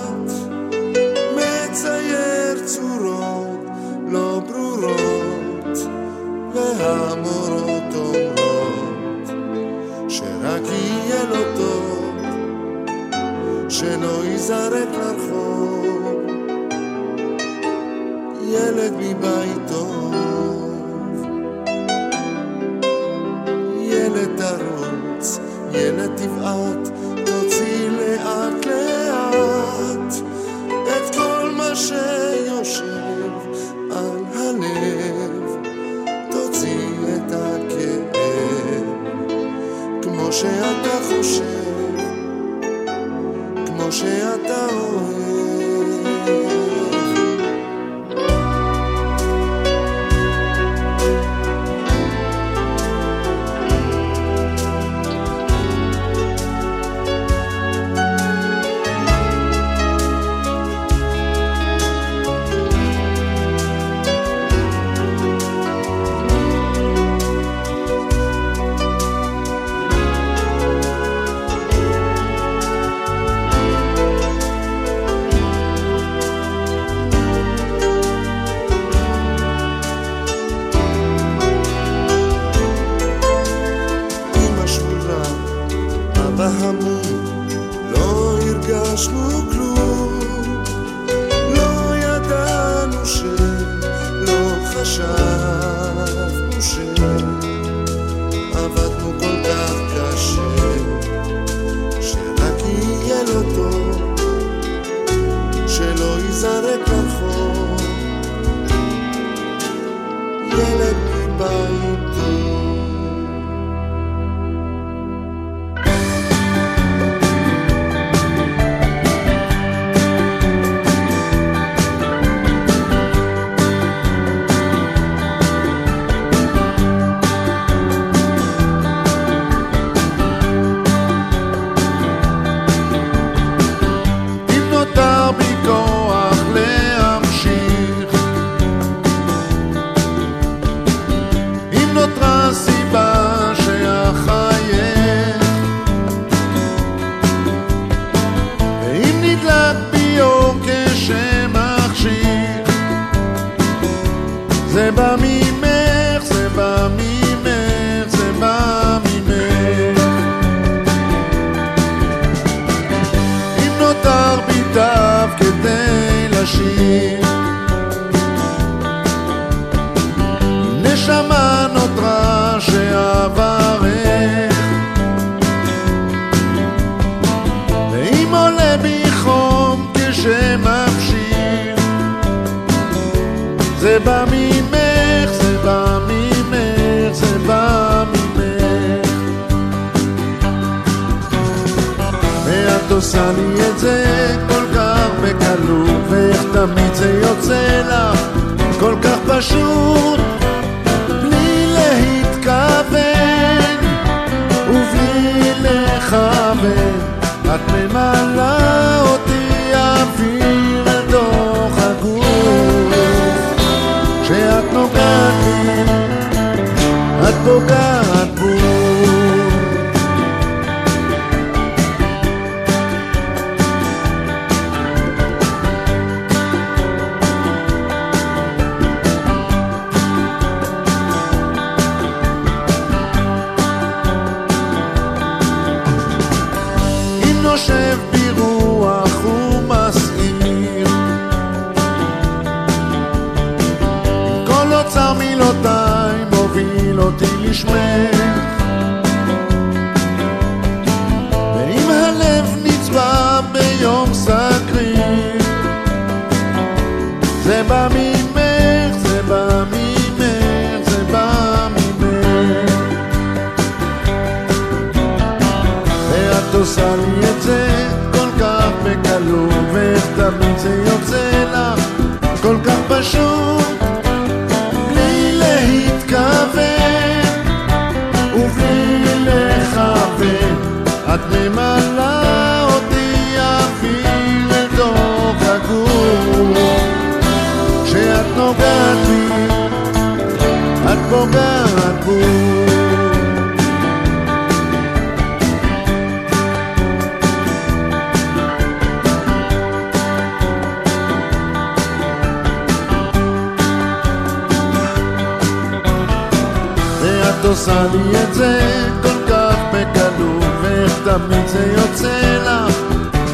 [307.61, 308.61] עושה לי את זה
[309.03, 312.77] כל כך בקלות ואיך תמיד זה יוצא לך?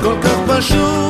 [0.03, 1.06] כל כך פשוט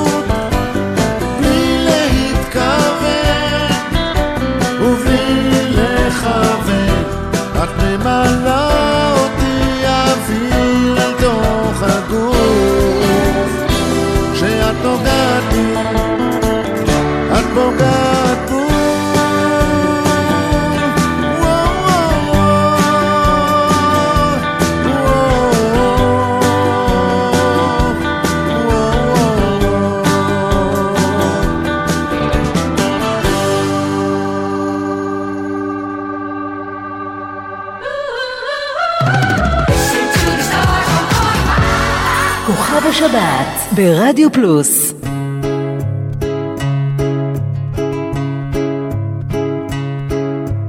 [43.76, 44.94] ברדיו פלוס.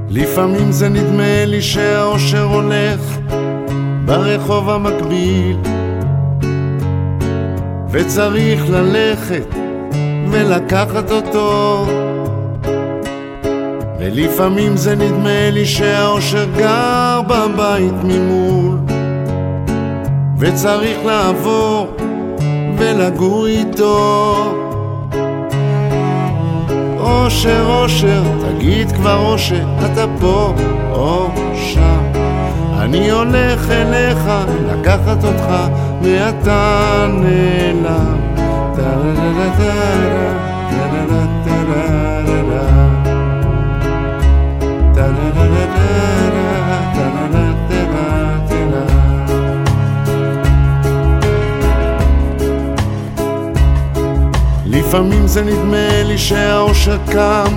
[0.10, 3.00] לפעמים זה נדמה לי שהאושר הולך
[4.06, 5.58] ברחוב המקביל
[7.92, 9.56] וצריך ללכת
[10.32, 11.86] ולקחת אותו.
[14.00, 18.78] ולפעמים זה נדמה לי שהאושר גר בבית ממול
[20.40, 21.97] וצריך לעבור
[22.78, 24.36] ולגור איתו
[27.00, 30.54] אושר, אושר, תגיד כבר אושר, אתה פה
[30.92, 31.98] או שם.
[32.80, 34.30] אני הולך אליך
[34.68, 35.56] לקחת אותך
[36.02, 38.18] ואתה נעלם.
[38.76, 40.34] טה-לה-לה-לה-טה-לה,
[40.70, 42.66] טה-לה-לה-טה-לה-לה-לה.
[44.94, 46.37] טה-לה-לה-לה-לה-לה,
[54.88, 57.54] לפעמים זה נדמה לי שהאושר קם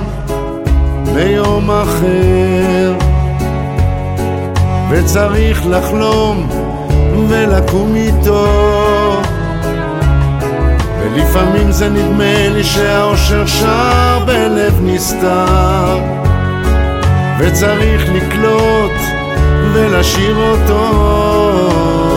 [1.15, 2.95] ביום אחר.
[4.91, 6.49] וצריך לחלום
[7.29, 8.47] ולקום איתו.
[11.01, 15.99] ולפעמים זה נדמה לי שהאושר שר בלב נסתר.
[17.39, 19.01] וצריך לקלוט
[19.75, 22.10] ולשיר אותו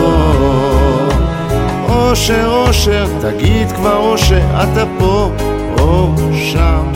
[2.14, 5.30] אושר, אושר, תגיד כבר אושר, אתה פה
[5.78, 6.92] או שם.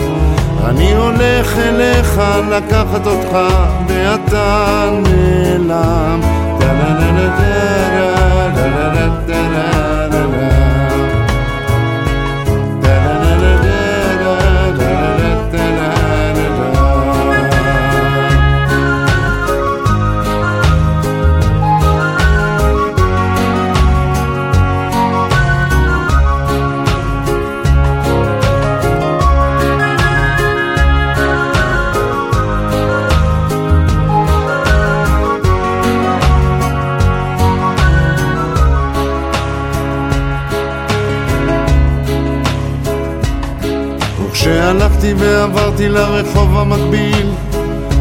[0.65, 2.21] אני הולך אליך
[2.51, 3.39] לקחת אותך,
[3.89, 6.21] ואתה נעלם.
[6.61, 8.15] טה-לה-לה-לה-טה-לה,
[8.57, 9.98] לה-לה-לה-טה-לה-לה-לה.
[45.19, 47.31] ועברתי לרחוב המקביל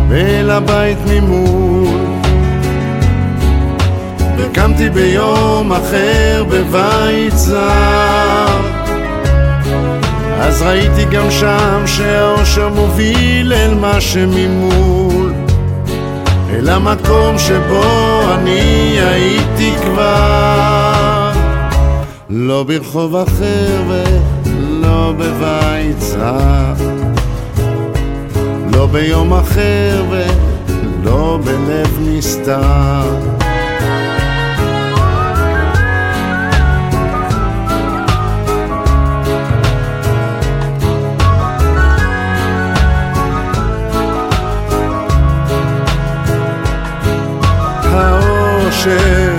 [0.09, 1.97] ואל הבית ממול.
[4.37, 8.61] וקמתי ביום אחר בבית זר.
[10.39, 15.33] אז ראיתי גם שם שהאושר מוביל אל מה שממול.
[16.49, 21.31] אל המקום שבו אני הייתי כבר.
[22.29, 26.96] לא ברחוב אחר ולא בבית זר
[28.77, 33.17] לא ביום אחר ולא בלב נסתר.
[47.83, 49.36] האושר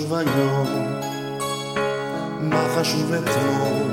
[0.00, 0.66] חשוב היום,
[2.40, 3.92] מה חשוב אתמול,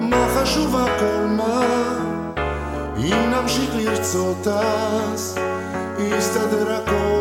[0.00, 1.26] מה חשוב הכל?
[1.28, 1.62] מה,
[2.96, 5.38] אם נמשיך לרצות אז,
[5.98, 7.19] יסתדר הכל.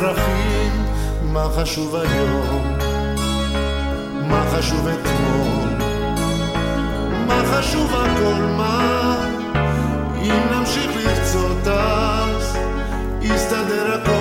[0.00, 0.72] מופרכים,
[1.22, 2.78] מה חשוב היום,
[4.28, 5.68] מה חשוב אתמול,
[7.26, 9.28] מה חשוב הכל, מה?
[10.22, 12.58] אם נמשיך לרצות אז,
[13.22, 14.17] יסתדר הכל.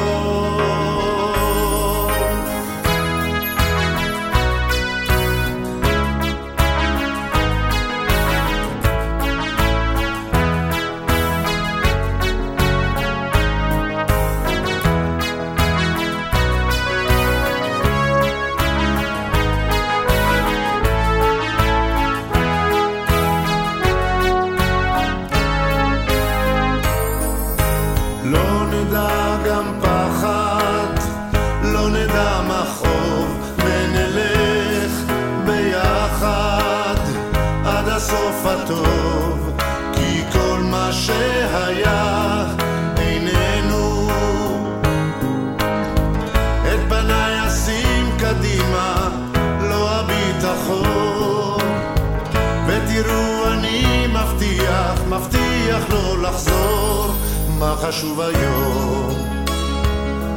[57.59, 59.13] מה חשוב היום?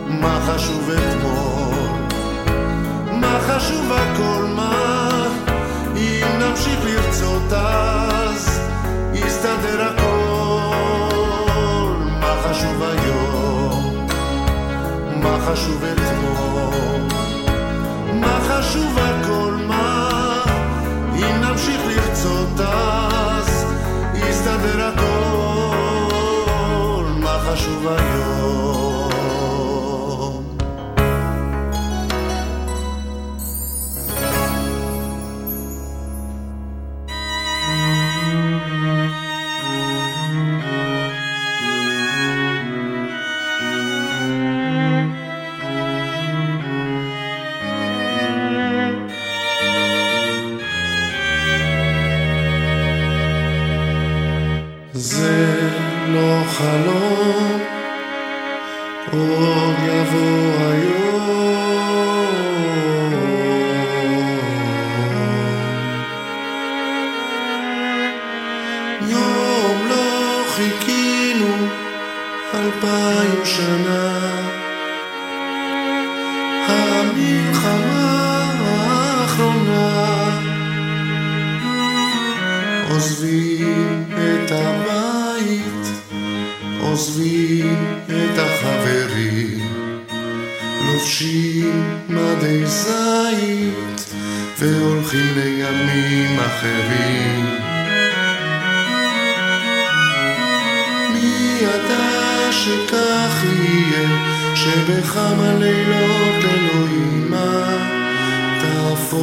[0.08, 1.74] מה חשוב אתמול?
[3.12, 4.44] מה חשוב הכל?
[4.56, 5.26] מה?
[5.96, 8.60] אם נמשיך לרצות אז
[9.12, 10.74] יסתדר הכל.
[12.20, 14.06] מה חשוב היום?
[15.22, 17.00] מה חשוב אתמול?
[18.14, 19.54] מה חשוב הכל?
[19.68, 20.08] מה?
[21.14, 23.64] אם נמשיך לרצות אז
[24.14, 25.29] יסתדר הכל.
[27.84, 28.79] מה חשוב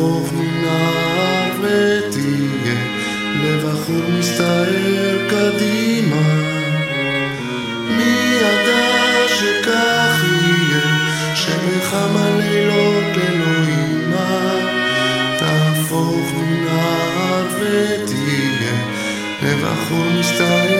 [0.07, 2.75] תהפוך מנער ותהיה
[3.43, 6.21] לבחור מסתער קדימה.
[7.97, 14.51] מי ידע שכך יהיה, שבכמה לילות ללא אימה
[15.39, 18.75] תהפוך מנער ותהיה
[19.43, 20.76] לבחור מסתער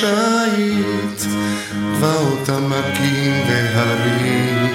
[0.00, 1.32] שיט,
[1.74, 4.66] גבעות עמקים והרים.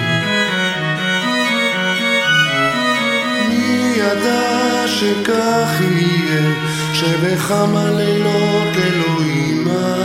[3.48, 6.54] מי ידע שכך יהיה,
[6.92, 9.96] שבכמה לילות אלוהימה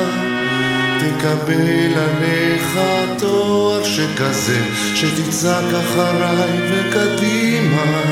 [0.99, 2.79] תקבל עליך
[3.17, 4.59] תואר שכזה,
[4.95, 8.03] שתצעק אחריי וקדימה.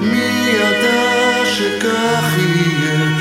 [0.00, 3.11] מי ידע שכך יהיה,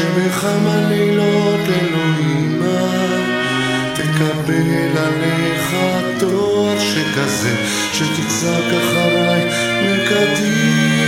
[0.00, 2.92] שבכמה לילות אלוהימה
[3.94, 5.74] תקבל עליך
[6.18, 7.54] תואר שכזה,
[7.92, 9.44] שתצעק אחריי
[9.82, 10.99] וקדימה.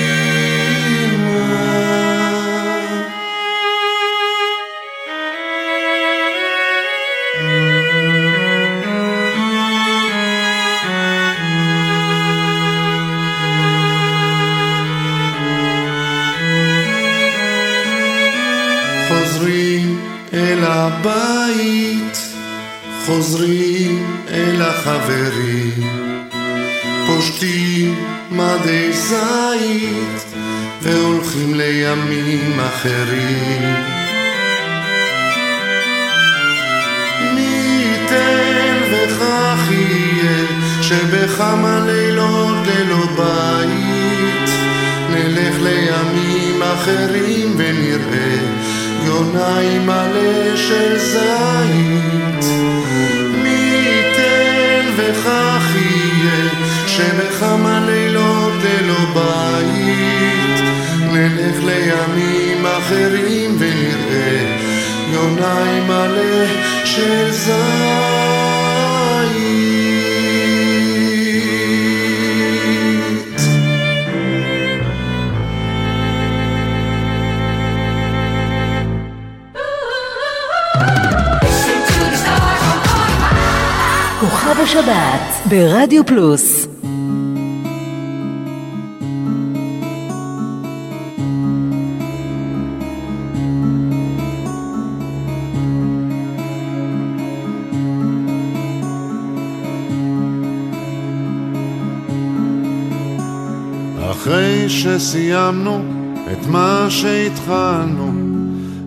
[49.62, 52.44] עם מלא של זית.
[53.42, 56.48] מי ייתן וכך יהיה
[56.86, 60.60] שבכמה לילות ללא בית
[61.12, 64.58] נלך לימים אחרים ונראה
[65.12, 66.46] יונה עם מלא
[66.84, 67.81] של זית.
[85.52, 86.66] ברדיו פלוס
[104.10, 105.82] אחרי שסיימנו
[106.32, 108.12] את מה שהתחלנו,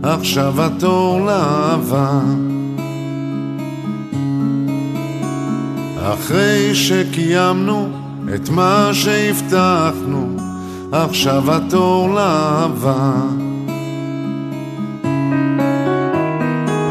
[0.03, 2.44] עכשיו התור לאהבה.
[6.25, 7.89] אחרי שקיימנו
[8.35, 10.37] את מה שהבטחנו,
[10.91, 13.11] עכשיו התור לאהבה.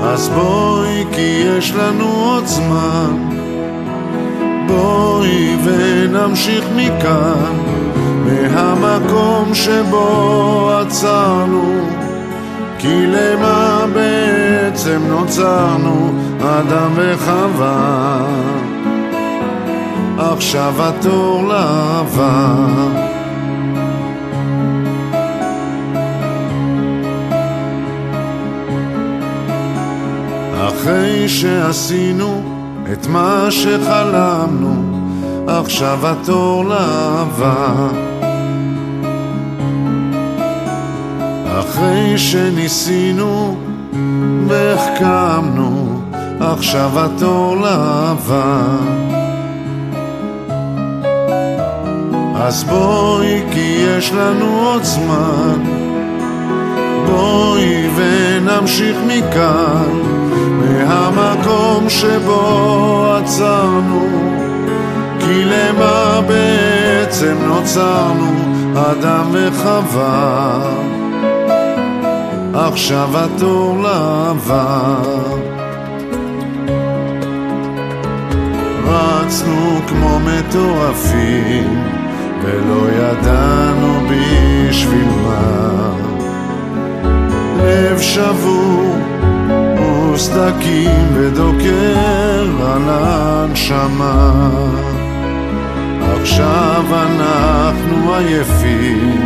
[0.03, 3.29] אז בואי כי יש לנו עוד זמן,
[4.67, 7.57] בואי ונמשיך מכאן,
[8.25, 11.89] מהמקום שבו עצרנו,
[12.79, 18.74] כי למה בעצם נוצרנו, אדם וחווה.
[20.19, 22.55] עכשיו התור לאהבה.
[30.69, 32.43] אחרי שעשינו
[32.93, 34.75] את מה שחלמנו,
[35.47, 37.89] עכשיו התור לאהבה.
[41.59, 43.57] אחרי שניסינו
[44.49, 46.01] והחכמנו,
[46.41, 48.63] עכשיו התור לאהבה.
[52.35, 55.63] אז בואי כי יש לנו עוד זמן.
[57.07, 60.01] בואי ונמשיך מכאן
[60.61, 64.09] מהמקום שבו עצרנו.
[65.19, 68.33] כי למה בעצם נוצרנו
[68.75, 70.61] אדם וחווה?
[72.55, 74.95] עכשיו התור לאהבה
[78.87, 81.94] רצנו כמו מטורפים
[82.45, 85.91] ולא ידענו בשביל מה.
[87.59, 88.95] לב שבור
[90.15, 91.97] וסדקים ודוקר
[92.67, 94.51] על הנשמה.
[96.21, 99.21] עכשיו אנחנו עייפים,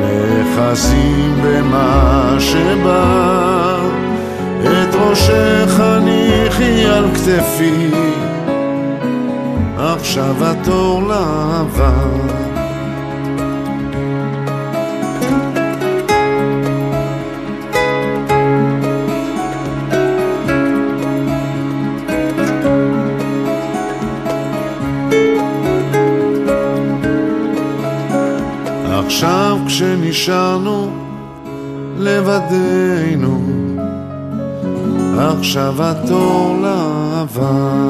[0.00, 3.40] נאחזים במה שבא.
[4.62, 7.90] את ראשך הניחי על כתפי,
[9.78, 12.49] עכשיו התור לאהבה.
[29.20, 30.90] עכשיו כשנשארנו
[31.96, 33.40] לבדנו,
[35.18, 37.80] עכשיו התור לאהבה.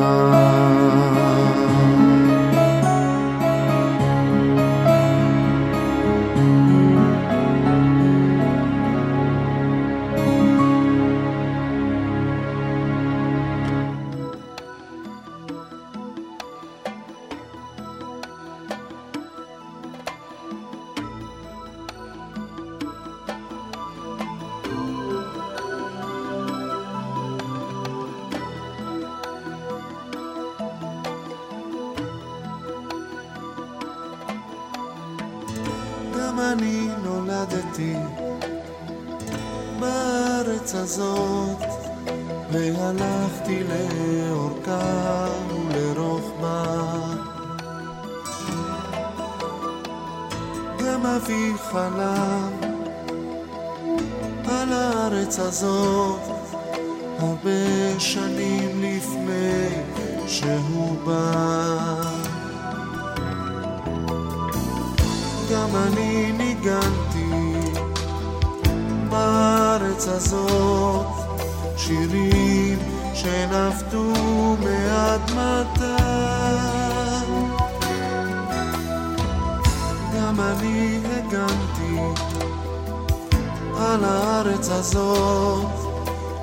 [83.90, 85.66] על הארץ הזאת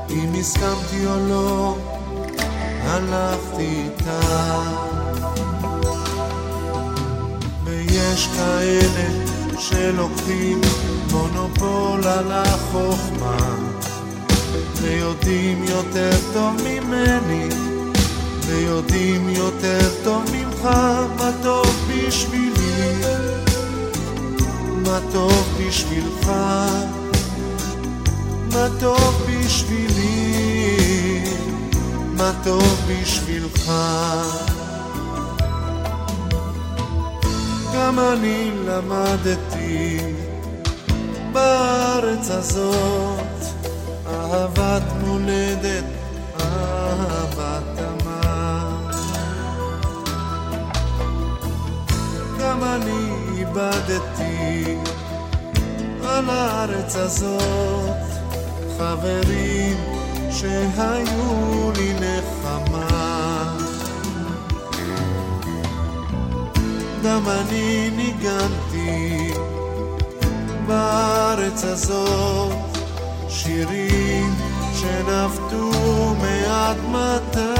[0.09, 1.77] אם הסכמתי או לא
[2.81, 4.59] הלכתי איתה.
[7.63, 9.09] ויש כאלה
[9.59, 10.61] שלוקחים
[11.11, 13.37] מונופול על החוכמה
[14.81, 17.49] ויודעים יותר טוב ממני
[18.45, 20.65] ויודעים יותר טוב ממך
[21.17, 22.93] מה טוב בשבילי.
[24.85, 26.31] מה טוב בשבילך
[28.57, 30.43] מה טוב בשבילי,
[32.17, 33.71] מה טוב בשבילך.
[37.75, 39.99] גם אני למדתי
[41.31, 43.45] בארץ הזאת
[44.07, 45.85] אהבת מולדת,
[46.39, 48.69] אהבת אמה.
[52.39, 54.77] גם אני איבדתי
[56.03, 58.06] על הארץ הזאת
[58.77, 59.77] חברים
[60.31, 63.57] שהיו לי נחמה.
[67.03, 69.33] גם אני ניגנתי
[70.67, 72.53] בארץ הזאת
[73.29, 74.35] שירים
[74.73, 75.71] שנפטו
[76.21, 77.53] מאדמתה.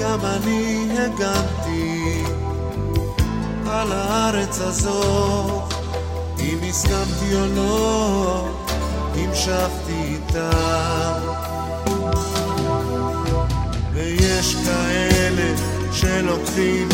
[0.00, 2.22] גם אני הגנתי
[3.70, 5.55] על הארץ הזאת,
[6.76, 8.48] הסכמתי או לא,
[9.14, 10.50] המשכתי איתה.
[13.92, 15.54] ויש כאלה
[15.92, 16.88] שלוקחים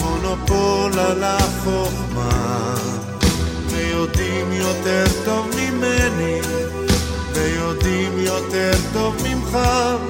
[0.00, 2.74] מונופול על החוכמה
[3.68, 6.40] ויודעים יותר טוב ממני
[7.32, 9.54] ויודעים יותר טוב ממך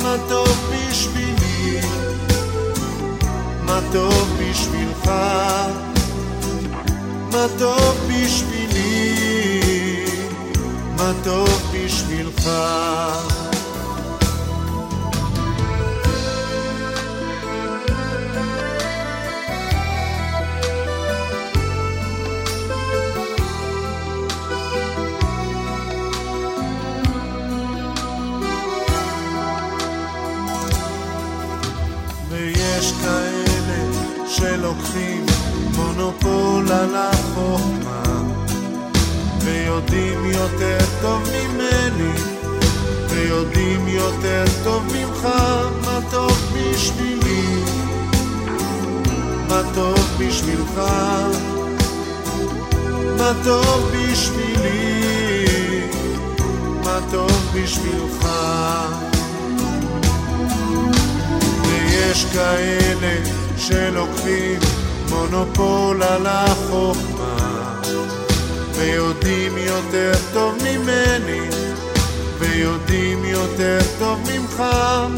[0.02, 1.80] מה טוב בשבילי
[3.62, 5.10] מה טוב בשבילך
[7.32, 8.57] מה טוב בשבילי
[10.96, 12.48] מה טוב בשבילך.
[32.30, 33.92] ויש כאלה
[34.28, 35.26] שלוקחים
[35.76, 37.87] מונופול על החוכמה
[39.48, 42.12] ויודעים יותר טוב ממני
[43.08, 45.28] ויודעים יותר טוב ממך
[45.84, 47.62] מה טוב בשבילי?
[49.48, 50.80] מה טוב בשבילך?
[53.18, 54.98] מה טוב בשבילי?
[56.84, 58.28] מה טוב בשבילך?
[61.62, 63.14] ויש כאלה
[63.56, 64.60] שלוקחים
[65.10, 67.17] מונופול על החוכמה
[68.78, 71.48] ויודעים יותר טוב ממני
[72.38, 74.60] ויודעים יותר טוב ממך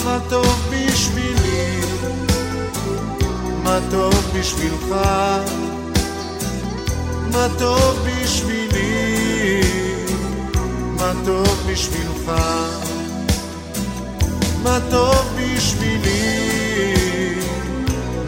[0.04, 1.80] מה טוב בשבילי.
[3.62, 4.96] מה טוב בשבילך?
[7.32, 9.60] מה טוב בשבילי?
[10.96, 12.32] מה טוב בשבילך?
[14.62, 16.20] מה טוב בשבילי?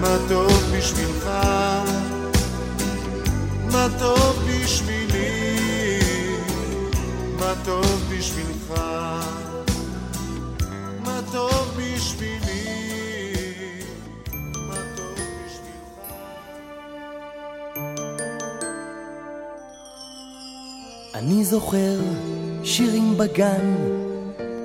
[0.01, 1.31] מה טוב בשבילך?
[3.73, 4.42] מה טוב
[7.43, 8.81] מה טוב בשבילך?
[11.05, 12.65] מה טוב בשבילי?
[14.69, 16.13] מה טוב בשבילך?
[21.15, 22.01] אני זוכר
[22.65, 23.75] שירים בגן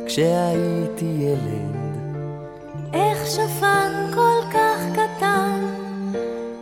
[0.06, 1.78] כשהייתי ילד.
[2.94, 5.62] איך שפן כל כך קטן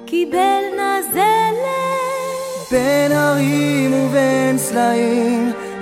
[0.05, 1.55] קיבל נזלת.
[2.71, 5.34] בין הרים ובין סלעים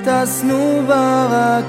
[0.06, 1.64] טסנו ברכבת.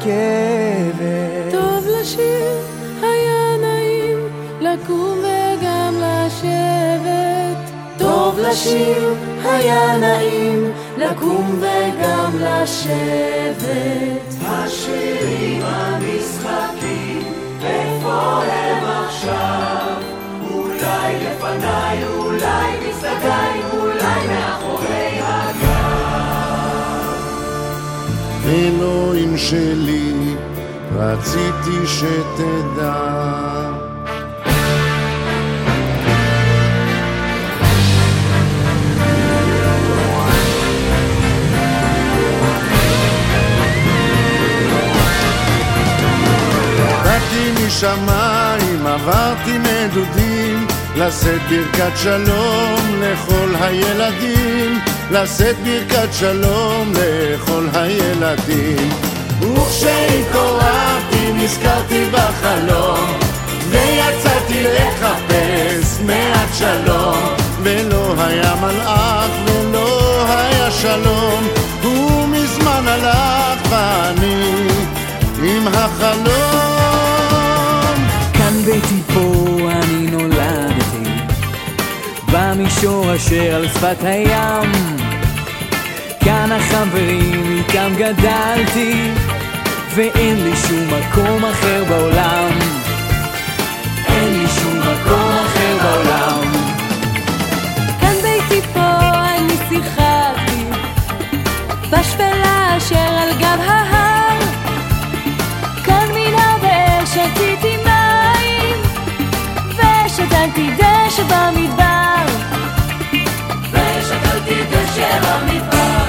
[1.51, 2.57] טוב לשיר,
[3.03, 4.19] היה נעים
[4.61, 7.59] לקום וגם לשבת.
[7.99, 14.35] טוב לשיר, היה נעים לקום וגם לשבת.
[14.47, 17.23] השירים המשחקים,
[17.65, 19.97] איפה הם עכשיו?
[20.51, 24.64] אולי לפניי, אולי מסתכליי, אולי מאחורי
[28.55, 30.35] אלוהים שלי,
[30.97, 32.95] רציתי שתדע.
[47.05, 50.67] באתי משמיים, עברתי נדודים,
[50.97, 54.79] לשאת ברכת שלום לכל הילדים,
[55.11, 58.91] לשאת ברכת שלום לכל הילדים.
[59.41, 63.19] וכשהתעוררתי נזכרתי בחלום,
[63.71, 67.19] ויצאתי לחפש מעט שלום,
[67.63, 71.49] ולא היה מלאך ולא היה שלום,
[71.83, 74.69] הוא מזמן הלך ואני
[75.43, 76.25] עם החלום.
[78.33, 81.11] כאן ביתי פה אני נולדתי,
[82.33, 84.94] במישור אשר על שפת הים.
[86.25, 89.11] כאן החברים, איתם גדלתי,
[89.95, 92.51] ואין לי שום מקום אחר בעולם.
[94.07, 96.53] אין לי שום מקום אחר בעולם.
[98.01, 98.81] כאן ביתי פה
[99.37, 100.65] אני שיחקתי,
[101.91, 104.39] בשפלה אשר על גב ההר.
[105.85, 108.77] כאן מן הבאר שתיתי מים,
[109.71, 112.27] ושתלתי דשא במדבר.
[113.73, 116.04] ושתלתי דשא במדבר.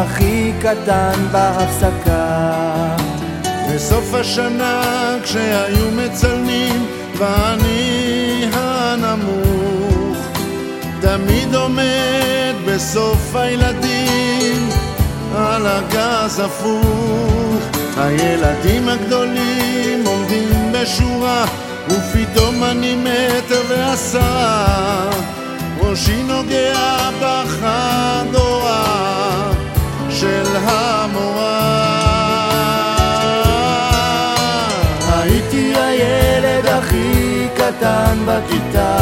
[0.00, 2.96] והכי קטן בהפסקה.
[3.74, 4.82] בסוף השנה
[5.22, 6.86] כשהיו מצלמים
[7.18, 10.18] ואני הנמוך
[11.00, 14.68] תמיד עומד בסוף הילדים
[15.36, 17.62] על הגז הפוך
[17.96, 21.44] הילדים הגדולים עומדים בשורה
[21.88, 25.10] ופתאום אני מטר ועשרה
[25.80, 28.80] ראשי נוגע בחגורה
[30.20, 31.70] של המורה
[35.12, 38.96] הייתי הילד הכי קטן בכיתה,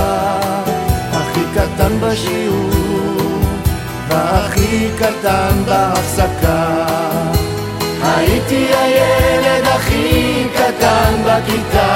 [1.13, 3.43] הכי קטן בשיעור,
[4.09, 6.87] והכי קטן בהפסקה.
[8.03, 11.95] הייתי הילד הכי קטן בכיתה,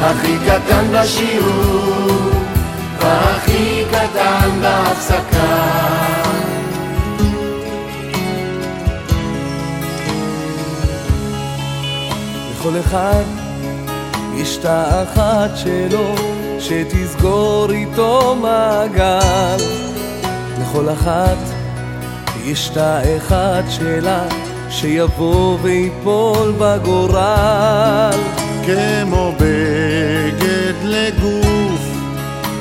[0.00, 2.30] הכי קטן בשיעור,
[3.00, 6.17] והכי קטן בהפסקה.
[12.68, 13.24] לכל אחד
[14.34, 16.14] יש תא אחת שלו,
[16.60, 19.56] שתסגור איתו מעגל.
[20.60, 21.36] לכל אחת
[22.44, 24.22] יש תא אחד שלה,
[24.70, 28.18] שיבוא ויפול בגורל.
[28.66, 31.80] כמו בגד לגוף,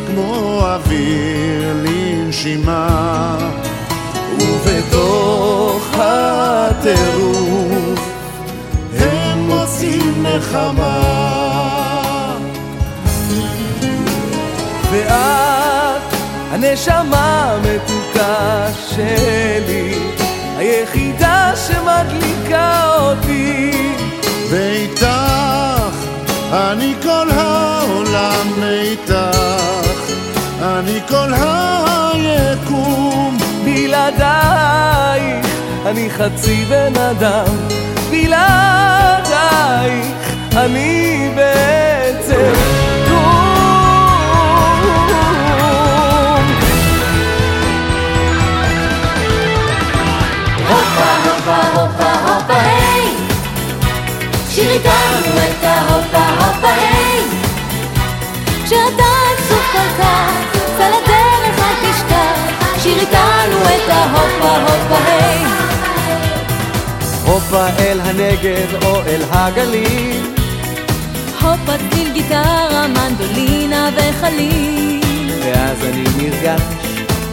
[0.08, 3.38] כמו אוויר לנשימה.
[4.40, 8.07] ובתוך הטירוף
[9.88, 11.00] הם מוצאים נחמה.
[14.92, 16.14] ואת
[16.52, 19.94] הנשמה המתוקה שלי,
[20.58, 23.72] היחידה שמדליקה אותי.
[24.50, 25.06] ואיתך
[26.54, 29.14] אני כל העולם איתך,
[30.62, 33.38] אני כל היקום.
[33.66, 35.46] בלעדייך
[35.86, 37.46] אני חצי בן אדם,
[38.12, 39.17] בלעדייך
[40.58, 42.54] אני בעצם
[43.08, 43.28] כלום.
[50.70, 53.14] הופה הופה הופה הופה היי
[54.50, 57.22] שיר איתנו את ההופה הופה היי
[58.66, 59.04] כשאתה
[59.34, 60.32] עצוב כל כך,
[60.78, 62.38] צא לדרך אל תשכח,
[62.84, 65.37] שיר איתנו את ההופה הופה היי.
[67.28, 70.22] הופה אל הנגב או אל הגליל,
[71.42, 76.62] הופה צליל גיטרה, מנדולינה וחליל, ואז אני נרגש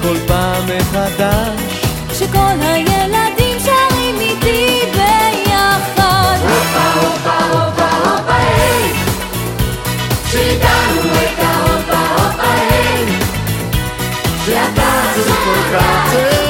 [0.03, 1.85] כל פעם מחדש.
[2.19, 6.37] שכל הילדים שרים איתי ביחד.
[6.43, 8.93] הופה הופה הופה הופה היי.
[10.31, 13.07] שיר איתנו את ההופה הופה היי.
[14.47, 16.44] שאתה עצוב כל כך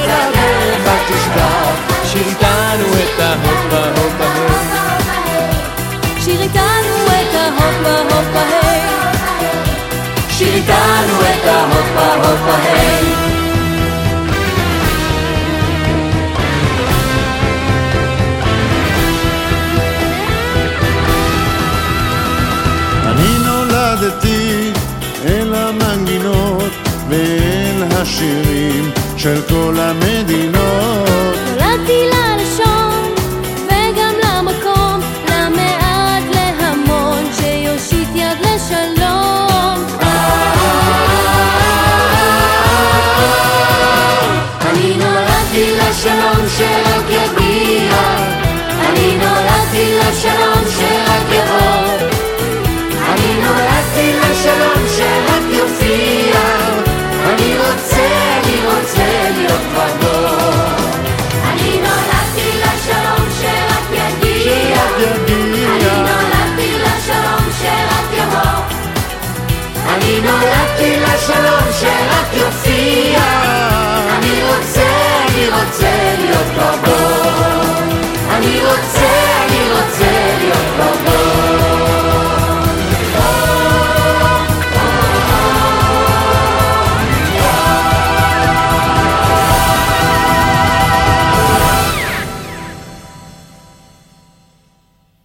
[23.05, 24.71] אני נולדתי
[25.25, 26.71] אל המנגינות
[27.09, 31.04] ואל השירים של כל המדינות.
[46.57, 47.91] שרק יגיע.
[48.79, 52.07] אני נולדתי לשלום שרק יבוא.
[53.11, 56.39] אני נולדתי לשלום שרק יופיע.
[57.29, 58.07] אני רוצה,
[58.37, 60.45] אני רוצה להיות כבודו
[61.51, 64.77] אני נולדתי לשלום שרק יגיע.
[65.27, 68.61] אני נולדתי לשלום שרק יבוא.
[69.93, 71.64] אני נולדתי לשלום